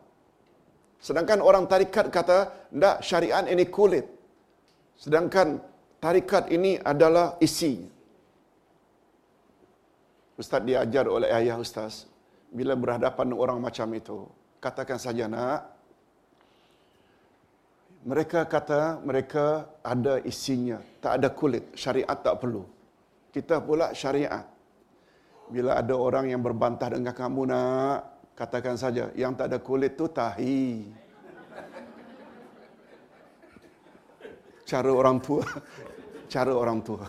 Sedangkan 1.03 1.43
orang 1.43 1.67
tarikat 1.67 2.07
kata, 2.07 2.71
tidak 2.71 3.03
syariat 3.03 3.43
ini 3.43 3.67
kulit. 3.67 4.07
Sedangkan 4.95 5.59
tarikat 5.99 6.47
ini 6.47 6.79
adalah 6.79 7.35
isi. 7.43 7.83
Ustaz 10.39 10.63
diajar 10.63 11.11
oleh 11.11 11.27
ayah 11.27 11.59
Ustaz, 11.59 12.07
bila 12.47 12.79
berhadapan 12.79 13.35
orang 13.35 13.59
macam 13.59 13.91
itu, 13.91 14.31
katakan 14.63 14.95
saja 14.95 15.27
nak, 15.27 15.75
mereka 18.07 18.47
kata 18.47 19.03
mereka 19.03 19.67
ada 19.83 20.23
isinya, 20.23 20.79
tak 21.03 21.19
ada 21.19 21.27
kulit, 21.35 21.75
syariat 21.75 22.15
tak 22.15 22.39
perlu. 22.39 22.63
Kita 23.35 23.59
pula 23.59 23.91
syariat. 23.91 24.47
Bila 25.51 25.75
ada 25.75 25.99
orang 25.99 26.31
yang 26.31 26.39
berbantah 26.39 26.95
dengan 26.95 27.11
kamu 27.11 27.41
nak, 27.51 28.12
katakan 28.33 28.75
saja, 28.77 29.13
yang 29.13 29.37
tak 29.37 29.53
ada 29.53 29.57
kulit 29.61 29.97
tu 29.97 30.09
tahi. 30.09 30.89
Cara 34.65 34.89
orang 34.89 35.17
tua. 35.21 35.45
Cara 36.31 36.51
orang 36.53 36.79
tua. 36.81 37.05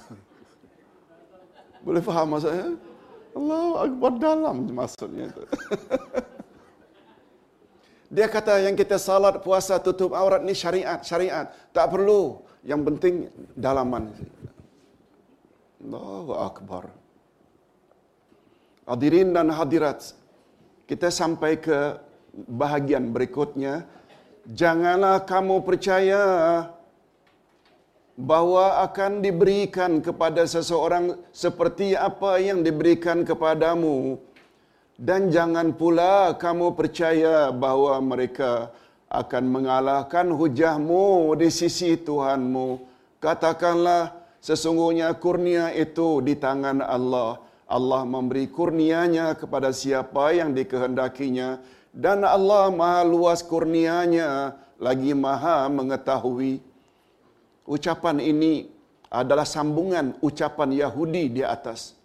Boleh 1.85 2.03
faham 2.05 2.37
maksudnya? 2.37 2.77
Allah 3.35 3.67
Akbar 3.89 4.13
dalam 4.21 4.57
maksudnya 4.73 5.29
itu. 5.33 5.43
Dia 8.15 8.31
kata 8.31 8.63
yang 8.63 8.79
kita 8.79 8.95
salat, 8.95 9.43
puasa, 9.43 9.81
tutup 9.83 10.15
aurat 10.15 10.39
ni 10.45 10.55
syariat, 10.55 11.03
syariat. 11.03 11.51
Tak 11.75 11.91
perlu. 11.91 12.45
Yang 12.63 12.81
penting 12.89 13.15
dalaman. 13.59 14.15
Allahu 15.83 16.33
Akbar. 16.37 16.85
Hadirin 18.85 19.33
dan 19.33 19.49
hadirat, 19.49 20.13
kita 20.85 21.09
sampai 21.09 21.61
ke 21.61 21.97
bahagian 22.35 23.11
berikutnya. 23.15 23.89
Janganlah 24.45 25.25
kamu 25.25 25.65
percaya 25.65 26.23
bahawa 28.15 28.85
akan 28.87 29.25
diberikan 29.25 29.99
kepada 29.99 30.45
seseorang 30.45 31.19
seperti 31.35 31.99
apa 31.99 32.39
yang 32.39 32.63
diberikan 32.63 33.27
kepadamu 33.27 34.21
dan 34.95 35.27
jangan 35.27 35.75
pula 35.75 36.39
kamu 36.39 36.79
percaya 36.79 37.51
bahawa 37.51 37.99
mereka 37.99 38.71
akan 39.11 39.45
mengalahkan 39.51 40.31
hujahmu 40.31 41.35
di 41.35 41.51
sisi 41.51 41.99
Tuhanmu. 41.99 42.79
Katakanlah 43.19 44.15
sesungguhnya 44.39 45.11
kurnia 45.19 45.75
itu 45.75 46.23
di 46.23 46.39
tangan 46.39 46.79
Allah. 46.79 47.43
Allah 47.65 48.05
memberi 48.05 48.45
kurnianya 48.53 49.33
kepada 49.41 49.73
siapa 49.73 50.37
yang 50.37 50.53
dikehendakinya 50.53 51.65
dan 51.95 52.27
Allah 52.27 52.69
maha 52.69 53.01
luas 53.07 53.41
kurnianya 53.41 54.59
lagi 54.77 55.17
maha 55.17 55.71
mengetahui. 55.73 56.61
Ucapan 57.65 58.21
ini 58.21 58.69
adalah 59.09 59.47
sambungan 59.49 60.13
ucapan 60.21 60.75
Yahudi 60.75 61.41
di 61.41 61.43
atas. 61.47 61.97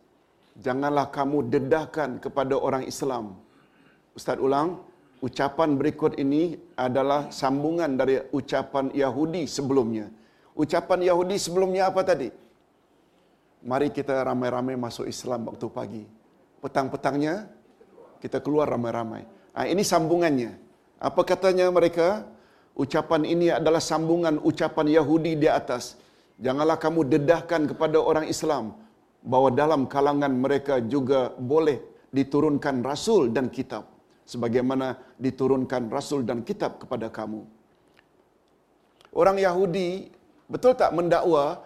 Janganlah 0.56 1.12
kamu 1.12 1.52
dedahkan 1.52 2.24
kepada 2.24 2.56
orang 2.56 2.88
Islam. 2.88 3.36
Ustaz 4.16 4.40
ulang, 4.40 4.80
ucapan 5.20 5.76
berikut 5.80 6.16
ini 6.16 6.56
adalah 6.80 7.28
sambungan 7.34 8.00
dari 8.00 8.24
ucapan 8.32 8.92
Yahudi 8.96 9.44
sebelumnya. 9.50 10.08
Ucapan 10.56 11.00
Yahudi 11.10 11.36
sebelumnya 11.36 11.92
apa 11.92 12.04
tadi? 12.04 12.30
Mari 13.60 13.92
kita 13.92 14.24
ramai-ramai 14.24 14.80
masuk 14.80 15.04
Islam 15.04 15.52
waktu 15.52 15.68
pagi. 15.68 16.04
Petang-petangnya 16.64 17.52
kita 18.24 18.40
keluar 18.40 18.72
ramai-ramai. 18.72 19.28
Ah 19.52 19.68
ini 19.68 19.84
sambungannya. 19.84 20.56
Apa 21.00 21.28
katanya 21.28 21.68
mereka? 21.68 22.24
Ucapan 22.80 23.28
ini 23.28 23.52
adalah 23.52 23.84
sambungan 23.84 24.40
ucapan 24.40 24.88
Yahudi 24.88 25.36
di 25.36 25.52
atas. 25.52 26.00
Janganlah 26.40 26.80
kamu 26.80 27.12
dedahkan 27.12 27.68
kepada 27.68 28.00
orang 28.00 28.32
Islam 28.32 28.80
bahawa 29.20 29.52
dalam 29.52 29.84
kalangan 29.92 30.32
mereka 30.32 30.80
juga 30.80 31.36
boleh 31.36 31.84
diturunkan 32.16 32.80
rasul 32.80 33.28
dan 33.36 33.52
kitab 33.52 33.84
sebagaimana 34.24 34.96
diturunkan 35.20 35.92
rasul 35.92 36.24
dan 36.24 36.48
kitab 36.48 36.80
kepada 36.80 37.12
kamu. 37.12 37.44
Orang 39.12 39.36
Yahudi 39.36 40.08
betul 40.48 40.80
tak 40.80 40.96
mendakwa 40.96 41.60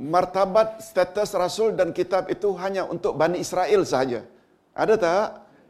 martabat 0.00 0.80
status 0.80 1.36
rasul 1.36 1.76
dan 1.76 1.92
kitab 1.92 2.32
itu 2.32 2.56
hanya 2.56 2.88
untuk 2.88 3.12
Bani 3.20 3.36
Israel 3.44 3.84
sahaja? 3.84 4.24
Ada 4.72 4.94
tak? 4.96 5.26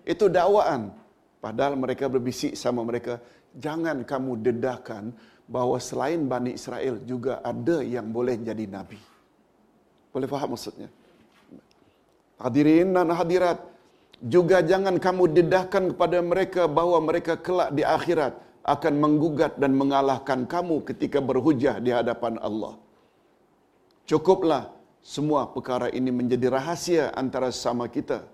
Itu 0.06 0.30
dakwaan. 0.30 0.94
Padahal 1.42 1.74
mereka 1.74 2.06
berbisik 2.06 2.54
sama 2.54 2.86
mereka, 2.86 3.18
jangan 3.58 4.06
kamu 4.06 4.38
dedahkan 4.38 5.10
bahawa 5.50 5.82
selain 5.82 6.22
Bani 6.30 6.54
Israel 6.54 7.02
juga 7.02 7.42
ada 7.42 7.82
yang 7.82 8.06
boleh 8.14 8.38
jadi 8.38 8.64
nabi. 8.70 9.00
Boleh 10.14 10.28
faham 10.30 10.54
maksudnya? 10.54 10.86
Hadirin 12.38 12.94
dan 12.94 13.10
hadirat, 13.10 13.58
juga 14.20 14.60
jangan 14.60 15.00
kamu 15.00 15.24
dedahkan 15.32 15.82
kepada 15.96 16.18
mereka 16.20 16.62
bahawa 16.68 16.98
mereka 17.02 17.34
kelak 17.40 17.72
di 17.72 17.82
akhirat 17.82 18.36
akan 18.62 18.94
menggugat 19.00 19.56
dan 19.56 19.72
mengalahkan 19.72 20.44
kamu 20.44 20.84
ketika 20.84 21.18
berhujah 21.24 21.80
di 21.80 21.90
hadapan 21.90 22.36
Allah. 22.48 22.76
Cukuplah 24.10 24.64
semua 24.98 25.46
perkara 25.54 25.86
ini 25.98 26.10
menjadi 26.10 26.46
rahasia 26.50 27.04
antara 27.22 27.48
sama 27.54 27.86
kita. 27.96 28.26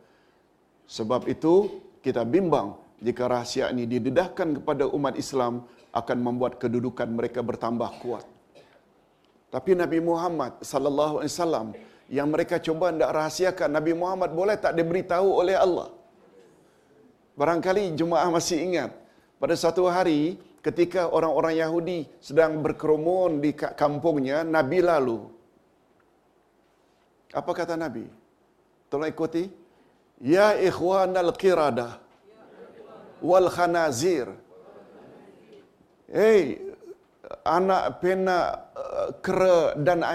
Sebab 0.97 1.29
itu 1.29 1.55
kita 2.01 2.25
bimbang 2.25 2.69
jika 3.07 3.29
rahasia 3.33 3.69
ini 3.75 3.85
didedahkan 3.85 4.57
kepada 4.57 4.89
umat 4.97 5.21
Islam 5.21 5.69
akan 6.01 6.19
membuat 6.27 6.57
kedudukan 6.63 7.09
mereka 7.19 7.45
bertambah 7.45 7.91
kuat. 8.01 8.25
Tapi 9.53 9.77
Nabi 9.83 10.01
Muhammad 10.01 10.65
sallallahu 10.71 11.21
alaihi 11.21 11.33
wasallam 11.37 11.69
yang 12.09 12.29
mereka 12.33 12.57
cuba 12.57 12.89
hendak 12.89 13.13
rahasiakan 13.13 13.69
Nabi 13.77 13.93
Muhammad 14.01 14.33
boleh 14.33 14.57
tak 14.57 14.73
diberitahu 14.81 15.29
oleh 15.45 15.61
Allah. 15.61 15.93
Barangkali 17.37 17.93
jemaah 18.01 18.33
masih 18.33 18.65
ingat 18.65 18.97
pada 19.37 19.53
satu 19.53 19.85
hari 19.93 20.41
ketika 20.65 21.13
orang-orang 21.13 21.61
Yahudi 21.61 21.99
sedang 22.17 22.65
berkerumun 22.65 23.45
di 23.45 23.53
kampungnya 23.53 24.41
Nabi 24.41 24.81
lalu. 24.81 25.36
Apa 27.33 27.51
kata 27.51 27.75
Nabi? 27.75 28.07
Tolong 28.87 29.11
ikuti. 29.11 29.51
Ya 30.23 30.57
ikhwanal 30.57 31.35
qiradah 31.37 32.01
wal 33.21 33.49
khanazir. 33.53 34.31
Hey, 36.07 36.63
anak 37.43 37.99
pena 37.99 38.71
uh, 38.73 39.09
kera 39.19 39.75
dan 39.75 40.07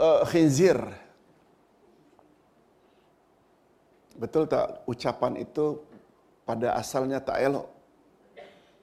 uh, 0.00 0.24
khinzir. 0.24 0.80
Betul 4.14 4.48
tak 4.48 4.86
ucapan 4.88 5.42
itu 5.42 5.82
pada 6.48 6.78
asalnya 6.78 7.20
tak 7.20 7.44
elok. 7.44 7.68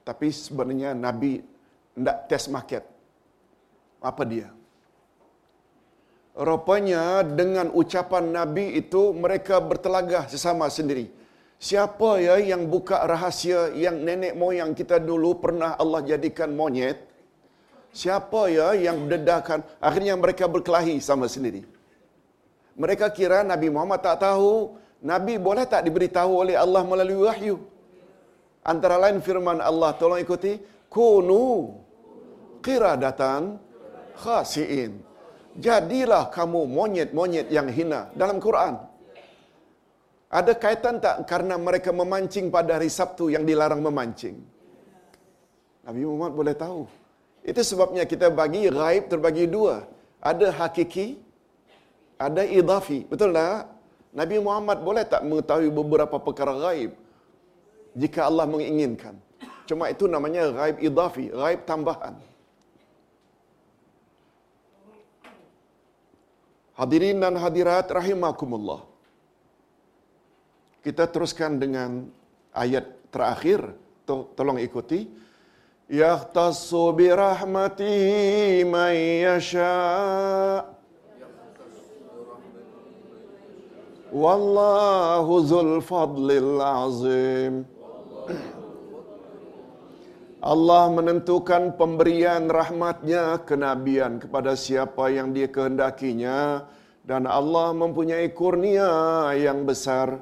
Tapi 0.06 0.28
sebenarnya 0.30 0.94
Nabi 0.94 1.40
tidak 1.94 2.16
test 2.30 2.48
market. 2.52 2.84
Apa 4.02 4.22
dia? 4.26 4.50
Rupanya 6.32 7.20
dengan 7.20 7.68
ucapan 7.76 8.32
Nabi 8.32 8.80
itu 8.80 9.12
mereka 9.12 9.60
bertelagah 9.60 10.32
sesama 10.32 10.72
sendiri. 10.72 11.12
Siapa 11.60 12.18
ya 12.18 12.40
yang 12.40 12.66
buka 12.72 13.04
rahasia 13.04 13.68
yang 13.76 14.00
nenek 14.00 14.32
moyang 14.34 14.72
kita 14.72 14.96
dulu 14.96 15.36
pernah 15.38 15.76
Allah 15.76 16.00
jadikan 16.02 16.50
monyet? 16.56 16.98
Siapa 17.92 18.48
ya 18.48 18.72
yang 18.72 19.04
dedahkan? 19.12 19.60
Akhirnya 19.76 20.16
mereka 20.16 20.48
berkelahi 20.48 20.96
sama 21.04 21.28
sendiri. 21.28 21.68
Mereka 22.80 23.12
kira 23.12 23.44
Nabi 23.44 23.68
Muhammad 23.68 24.00
tak 24.00 24.24
tahu. 24.24 24.80
Nabi 25.04 25.36
boleh 25.36 25.68
tak 25.68 25.84
diberitahu 25.84 26.32
oleh 26.32 26.56
Allah 26.56 26.80
melalui 26.80 27.28
wahyu? 27.28 27.60
Antara 28.64 28.96
lain 28.96 29.20
firman 29.20 29.60
Allah, 29.60 29.92
tolong 30.00 30.16
ikuti. 30.16 30.56
Kunu 30.88 31.76
datang 32.96 33.60
khasiin. 34.16 35.11
Jadilah 35.56 36.32
kamu 36.32 36.64
monyet-monyet 36.64 37.52
yang 37.52 37.68
hina 37.68 38.08
dalam 38.16 38.40
Quran. 38.40 38.80
Ada 40.32 40.56
kaitan 40.56 40.96
tak 40.96 41.28
karena 41.28 41.60
mereka 41.60 41.92
memancing 41.92 42.48
pada 42.48 42.80
hari 42.80 42.88
Sabtu 42.88 43.28
yang 43.28 43.44
dilarang 43.44 43.84
memancing? 43.84 44.40
Nabi 45.84 46.00
Muhammad 46.08 46.32
boleh 46.32 46.54
tahu. 46.56 46.88
Itu 47.44 47.60
sebabnya 47.60 48.08
kita 48.08 48.32
bagi 48.32 48.72
gaib 48.72 49.12
terbagi 49.12 49.44
dua. 49.44 49.84
Ada 50.24 50.48
hakiki, 50.56 51.20
ada 52.16 52.48
idafi. 52.48 53.04
Betul 53.04 53.36
tak? 53.36 53.68
Nabi 54.16 54.36
Muhammad 54.40 54.78
boleh 54.80 55.04
tak 55.04 55.20
mengetahui 55.28 55.68
beberapa 55.68 56.16
perkara 56.16 56.56
gaib 56.64 56.96
jika 57.92 58.24
Allah 58.24 58.48
menginginkan. 58.48 59.20
Cuma 59.68 59.92
itu 59.92 60.08
namanya 60.08 60.48
gaib 60.48 60.80
idafi, 60.80 61.28
gaib 61.28 61.60
tambahan. 61.68 62.16
Hadirin 66.72 67.20
dan 67.20 67.36
hadirat 67.36 67.88
rahimakumullah. 67.88 68.84
Kita 70.82 71.06
teruskan 71.06 71.60
dengan 71.60 72.08
ayat 72.56 72.88
terakhir. 73.12 73.76
Tolong 74.08 74.58
ikuti. 74.58 75.06
Yahtassu 75.92 76.90
bi 76.96 77.12
rahmatihi 77.12 78.64
man 78.64 78.94
yasha' 78.96 80.72
Wallahu 84.12 85.40
zul 85.40 85.80
fadlil 85.80 86.60
azim. 86.60 87.64
Allah 90.42 90.90
menentukan 90.90 91.78
pemberian 91.78 92.50
rahmatnya 92.50 93.46
kenabian 93.46 94.18
kepada 94.18 94.58
siapa 94.58 95.06
yang 95.06 95.30
dia 95.30 95.46
kehendakinya 95.46 96.66
dan 97.06 97.30
Allah 97.30 97.70
mempunyai 97.70 98.26
kurnia 98.34 99.30
yang 99.38 99.62
besar. 99.62 100.18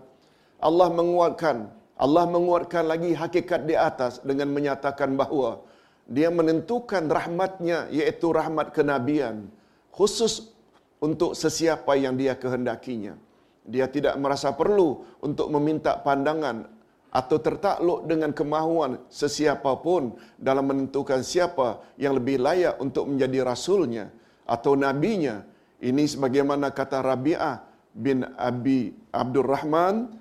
Allah 0.61 0.93
menguatkan, 0.93 1.73
Allah 1.97 2.29
menguatkan 2.29 2.85
lagi 2.85 3.17
hakikat 3.17 3.65
di 3.65 3.73
atas 3.73 4.21
dengan 4.21 4.53
menyatakan 4.53 5.17
bahawa 5.17 5.65
dia 6.05 6.29
menentukan 6.29 7.09
rahmatnya 7.09 7.89
iaitu 7.89 8.29
rahmat 8.29 8.77
kenabian 8.77 9.49
khusus 9.89 10.53
untuk 11.01 11.33
sesiapa 11.33 11.97
yang 11.97 12.21
dia 12.21 12.37
kehendakinya. 12.37 13.17
Dia 13.65 13.89
tidak 13.89 14.21
merasa 14.21 14.53
perlu 14.53 15.01
untuk 15.25 15.49
meminta 15.49 15.97
pandangan 15.97 16.69
atau 17.11 17.43
tertakluk 17.43 18.07
dengan 18.07 18.31
kemahuan 18.31 19.03
sesiapa 19.11 19.83
pun 19.83 20.15
dalam 20.39 20.71
menentukan 20.71 21.27
siapa 21.27 21.83
yang 21.99 22.15
lebih 22.15 22.39
layak 22.39 22.79
untuk 22.79 23.11
menjadi 23.11 23.43
rasulnya 23.43 24.15
atau 24.47 24.79
nabinya. 24.79 25.43
Ini 25.81 26.07
sebagaimana 26.07 26.71
kata 26.71 27.03
Rabi'ah 27.03 27.67
bin 27.91 28.23
Abi 28.39 28.95
Abdul 29.11 29.49
Rahman, 29.49 30.13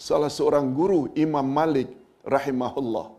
salah 0.00 0.32
seorang 0.32 0.72
guru 0.72 1.12
Imam 1.12 1.44
Malik 1.44 1.92
rahimahullah. 2.24 3.12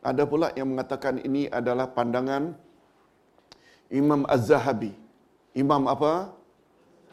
Ada 0.00 0.24
pula 0.24 0.52
yang 0.56 0.76
mengatakan 0.76 1.20
ini 1.20 1.48
adalah 1.48 1.88
pandangan 1.88 2.52
Imam 3.88 4.24
Az-Zahabi. 4.28 4.92
Imam 5.56 5.88
apa? 5.88 6.32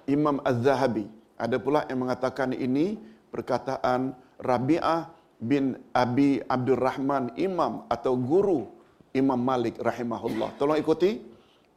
Imam 0.08 0.40
Az-Zahabi. 0.44 1.08
Ada 1.38 1.62
pula 1.62 1.86
yang 1.86 2.08
mengatakan 2.08 2.56
ini 2.56 2.98
perkataan 3.30 4.16
Rabi'ah 4.38 5.18
bin 5.38 5.78
Abi 5.94 6.42
Abdul 6.42 6.82
Rahman 6.82 7.34
Imam 7.38 7.86
atau 7.90 8.18
guru 8.18 8.66
Imam 9.14 9.38
Malik 9.38 9.78
rahimahullah. 9.82 10.58
Tolong 10.58 10.78
ikuti. 10.78 11.18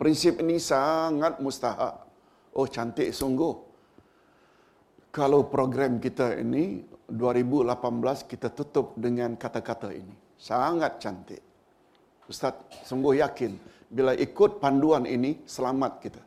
Prinsip 0.01 0.41
ini 0.41 0.57
sangat 0.57 1.45
mustahak. 1.45 2.09
Oh 2.57 2.65
cantik 2.65 3.13
sungguh. 3.13 3.53
Kalau 5.13 5.45
program 5.45 6.01
kita 6.01 6.41
ini 6.41 6.81
2018 7.05 8.31
kita 8.31 8.49
tutup 8.49 8.97
dengan 8.97 9.37
kata-kata 9.37 9.93
ini. 9.93 10.17
Sangat 10.41 10.97
cantik. 11.05 11.43
Ustaz 12.25 12.57
sungguh 12.89 13.21
yakin 13.21 13.61
bila 13.93 14.17
ikut 14.17 14.57
panduan 14.63 15.05
ini 15.05 15.45
selamat 15.45 15.93
kita. 16.01 16.23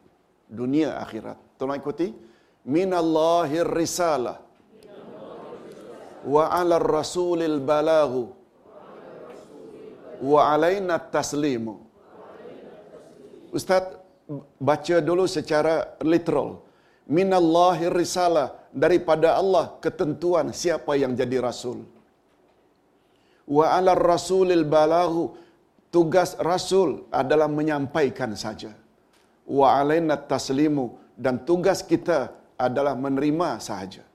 Dunia 0.45 1.01
akhirat. 1.01 1.57
Tolong 1.57 1.79
ikuti. 1.79 2.13
Minallahir 2.63 3.67
risalah 3.67 4.42
wa 6.23 6.43
'ala 6.47 6.79
rasulil 6.79 7.59
balaghu 7.71 8.23
wa 10.31 10.41
'alaina 10.49 10.95
taslimu. 11.15 11.75
Ustaz 13.57 13.99
baca 14.69 14.97
dulu 15.09 15.25
secara 15.37 15.99
literal. 16.13 16.63
Minallahi 17.15 17.91
risalah 17.91 18.47
daripada 18.71 19.35
Allah 19.41 19.75
ketentuan 19.83 20.55
siapa 20.55 20.95
yang 20.95 21.13
jadi 21.19 21.43
rasul. 21.43 21.83
Wa 23.43 23.75
'ala 23.75 23.91
rasulil 23.93 24.63
balaghu 24.63 25.35
tugas 25.91 26.39
rasul 26.39 27.03
adalah 27.11 27.51
menyampaikan 27.51 28.31
saja. 28.39 28.71
Wa 29.43 29.67
'alaina 29.75 30.15
taslimu 30.15 30.85
dan 31.19 31.43
tugas 31.49 31.83
kita 31.91 32.31
adalah 32.55 32.95
menerima 32.95 33.59
sahaja. 33.67 34.12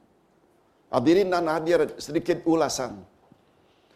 Hadirin 0.94 1.28
dan 1.32 1.48
hadir 1.52 1.80
sedikit 2.00 2.38
ulasan. 2.52 2.92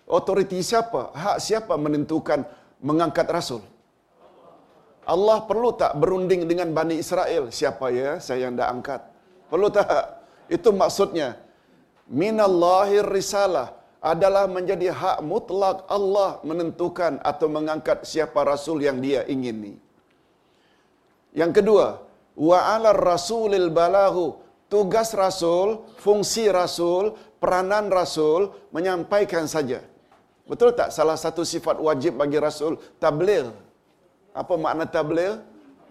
Otoriti 0.04 0.60
siapa? 0.60 1.02
Hak 1.22 1.36
siapa 1.46 1.74
menentukan 1.84 2.44
mengangkat 2.84 3.26
rasul? 3.36 3.62
Allah 5.08 5.38
perlu 5.48 5.70
tak 5.82 5.92
berunding 6.02 6.42
dengan 6.50 6.68
Bani 6.76 7.00
Israel? 7.04 7.48
Siapa 7.58 7.86
ya 7.90 8.10
saya 8.26 8.46
yang 8.46 8.54
dah 8.60 8.68
angkat? 8.74 9.00
Perlu 9.50 9.68
tak? 9.72 9.88
Itu 10.56 10.70
maksudnya. 10.82 11.40
Minallahir 12.20 13.08
risalah 13.08 13.68
adalah 14.12 14.44
menjadi 14.50 14.90
hak 15.00 15.18
mutlak 15.30 15.86
Allah 15.96 16.42
menentukan 16.48 17.22
atau 17.30 17.46
mengangkat 17.56 17.98
siapa 18.12 18.42
rasul 18.42 18.82
yang 18.86 18.98
dia 18.98 19.22
ingini. 19.34 19.78
Yang 21.40 21.62
kedua, 21.62 21.86
wa 22.36 22.58
'ala 22.68 22.90
rasulil 22.92 23.70
balahu 23.78 24.41
tugas 24.72 25.12
rasul, 25.22 25.84
fungsi 26.04 26.48
rasul, 26.48 27.12
peranan 27.36 27.92
rasul 27.98 28.40
menyampaikan 28.72 29.44
saja. 29.54 29.80
Betul 30.48 30.72
tak 30.72 30.88
salah 30.96 31.20
satu 31.24 31.44
sifat 31.52 31.76
wajib 31.88 32.16
bagi 32.16 32.40
rasul 32.46 32.80
tabligh? 33.02 33.52
Apa 34.40 34.54
makna 34.64 34.88
tabligh? 34.96 35.36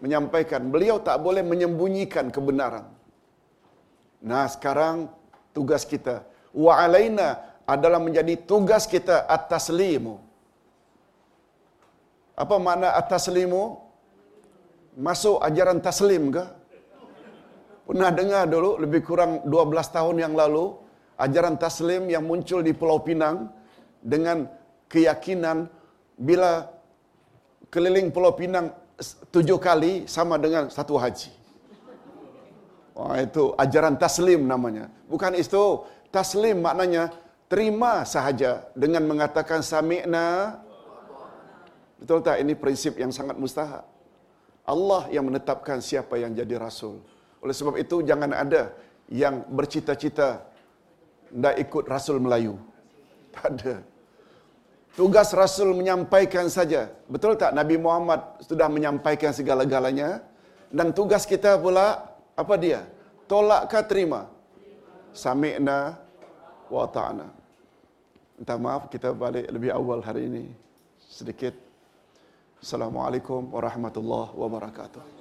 Menyampaikan. 0.01 0.61
Beliau 0.73 0.97
tak 0.97 1.21
boleh 1.21 1.45
menyembunyikan 1.45 2.33
kebenaran. 2.33 2.89
Nah, 4.29 4.45
sekarang 4.49 5.13
tugas 5.53 5.85
kita 5.85 6.25
wa 6.65 6.73
alaina 6.73 7.29
adalah 7.69 8.01
menjadi 8.01 8.33
tugas 8.49 8.89
kita 8.89 9.29
atas 9.37 9.69
limu. 9.69 10.17
Apa 12.33 12.57
makna 12.57 12.97
atas 13.01 13.29
limu? 13.29 13.77
Masuk 14.97 15.37
ajaran 15.47 15.79
taslim 15.79 16.33
ke? 16.35 16.60
Pernah 17.91 18.07
dengar 18.15 18.47
dulu 18.47 18.79
lebih 18.79 19.03
kurang 19.03 19.43
12 19.43 19.51
tahun 19.91 20.15
yang 20.23 20.31
lalu 20.31 20.71
ajaran 21.19 21.59
taslim 21.59 22.07
yang 22.07 22.23
muncul 22.23 22.63
di 22.63 22.71
Pulau 22.71 23.03
Pinang 23.03 23.51
dengan 23.99 24.47
keyakinan 24.87 25.67
bila 26.15 26.71
keliling 27.67 28.07
Pulau 28.15 28.31
Pinang 28.31 28.71
tujuh 29.27 29.59
kali 29.59 30.07
sama 30.07 30.39
dengan 30.39 30.71
satu 30.71 30.95
haji. 30.95 31.35
Wah 32.95 33.19
itu 33.19 33.51
ajaran 33.59 33.99
taslim 33.99 34.47
namanya. 34.47 34.87
Bukan 35.11 35.35
itu 35.35 35.83
taslim 36.15 36.63
maknanya 36.63 37.11
terima 37.51 38.07
sahaja 38.07 38.71
dengan 38.71 39.03
mengatakan 39.03 39.59
sami'na. 39.59 40.63
Betul 41.99 42.23
tak 42.23 42.39
ini 42.39 42.55
prinsip 42.55 42.95
yang 42.95 43.11
sangat 43.11 43.35
mustahak. 43.35 43.83
Allah 44.63 45.11
yang 45.11 45.27
menetapkan 45.27 45.83
siapa 45.83 46.15
yang 46.15 46.31
jadi 46.31 46.55
rasul. 46.55 47.10
Oleh 47.41 47.55
sebab 47.57 47.75
itu 47.81 48.05
jangan 48.05 48.31
ada 48.31 48.71
yang 49.09 49.43
bercita-cita 49.49 50.45
tidak 51.31 51.55
ikut 51.63 51.83
Rasul 51.87 52.19
Melayu. 52.21 52.55
Tak 53.31 53.47
ada. 53.47 53.75
Tugas 54.91 55.31
Rasul 55.31 55.71
menyampaikan 55.71 56.51
saja. 56.51 56.91
Betul 57.07 57.39
tak 57.39 57.55
Nabi 57.55 57.79
Muhammad 57.79 58.43
sudah 58.43 58.67
menyampaikan 58.67 59.31
segala-galanya? 59.31 60.19
Dan 60.67 60.91
tugas 60.91 61.23
kita 61.23 61.55
pula, 61.55 62.11
apa 62.35 62.55
dia? 62.59 62.83
Tolak 63.31 63.71
ke 63.71 63.79
terima? 63.87 64.27
Sami'na 65.15 65.95
wa 66.67 66.83
ta'na. 66.91 67.31
Minta 68.35 68.59
maaf 68.59 68.91
kita 68.91 69.15
balik 69.15 69.47
lebih 69.47 69.71
awal 69.71 70.03
hari 70.03 70.27
ini. 70.27 70.51
Sedikit. 71.07 71.55
Assalamualaikum 72.59 73.47
warahmatullahi 73.47 74.35
wabarakatuh. 74.35 75.20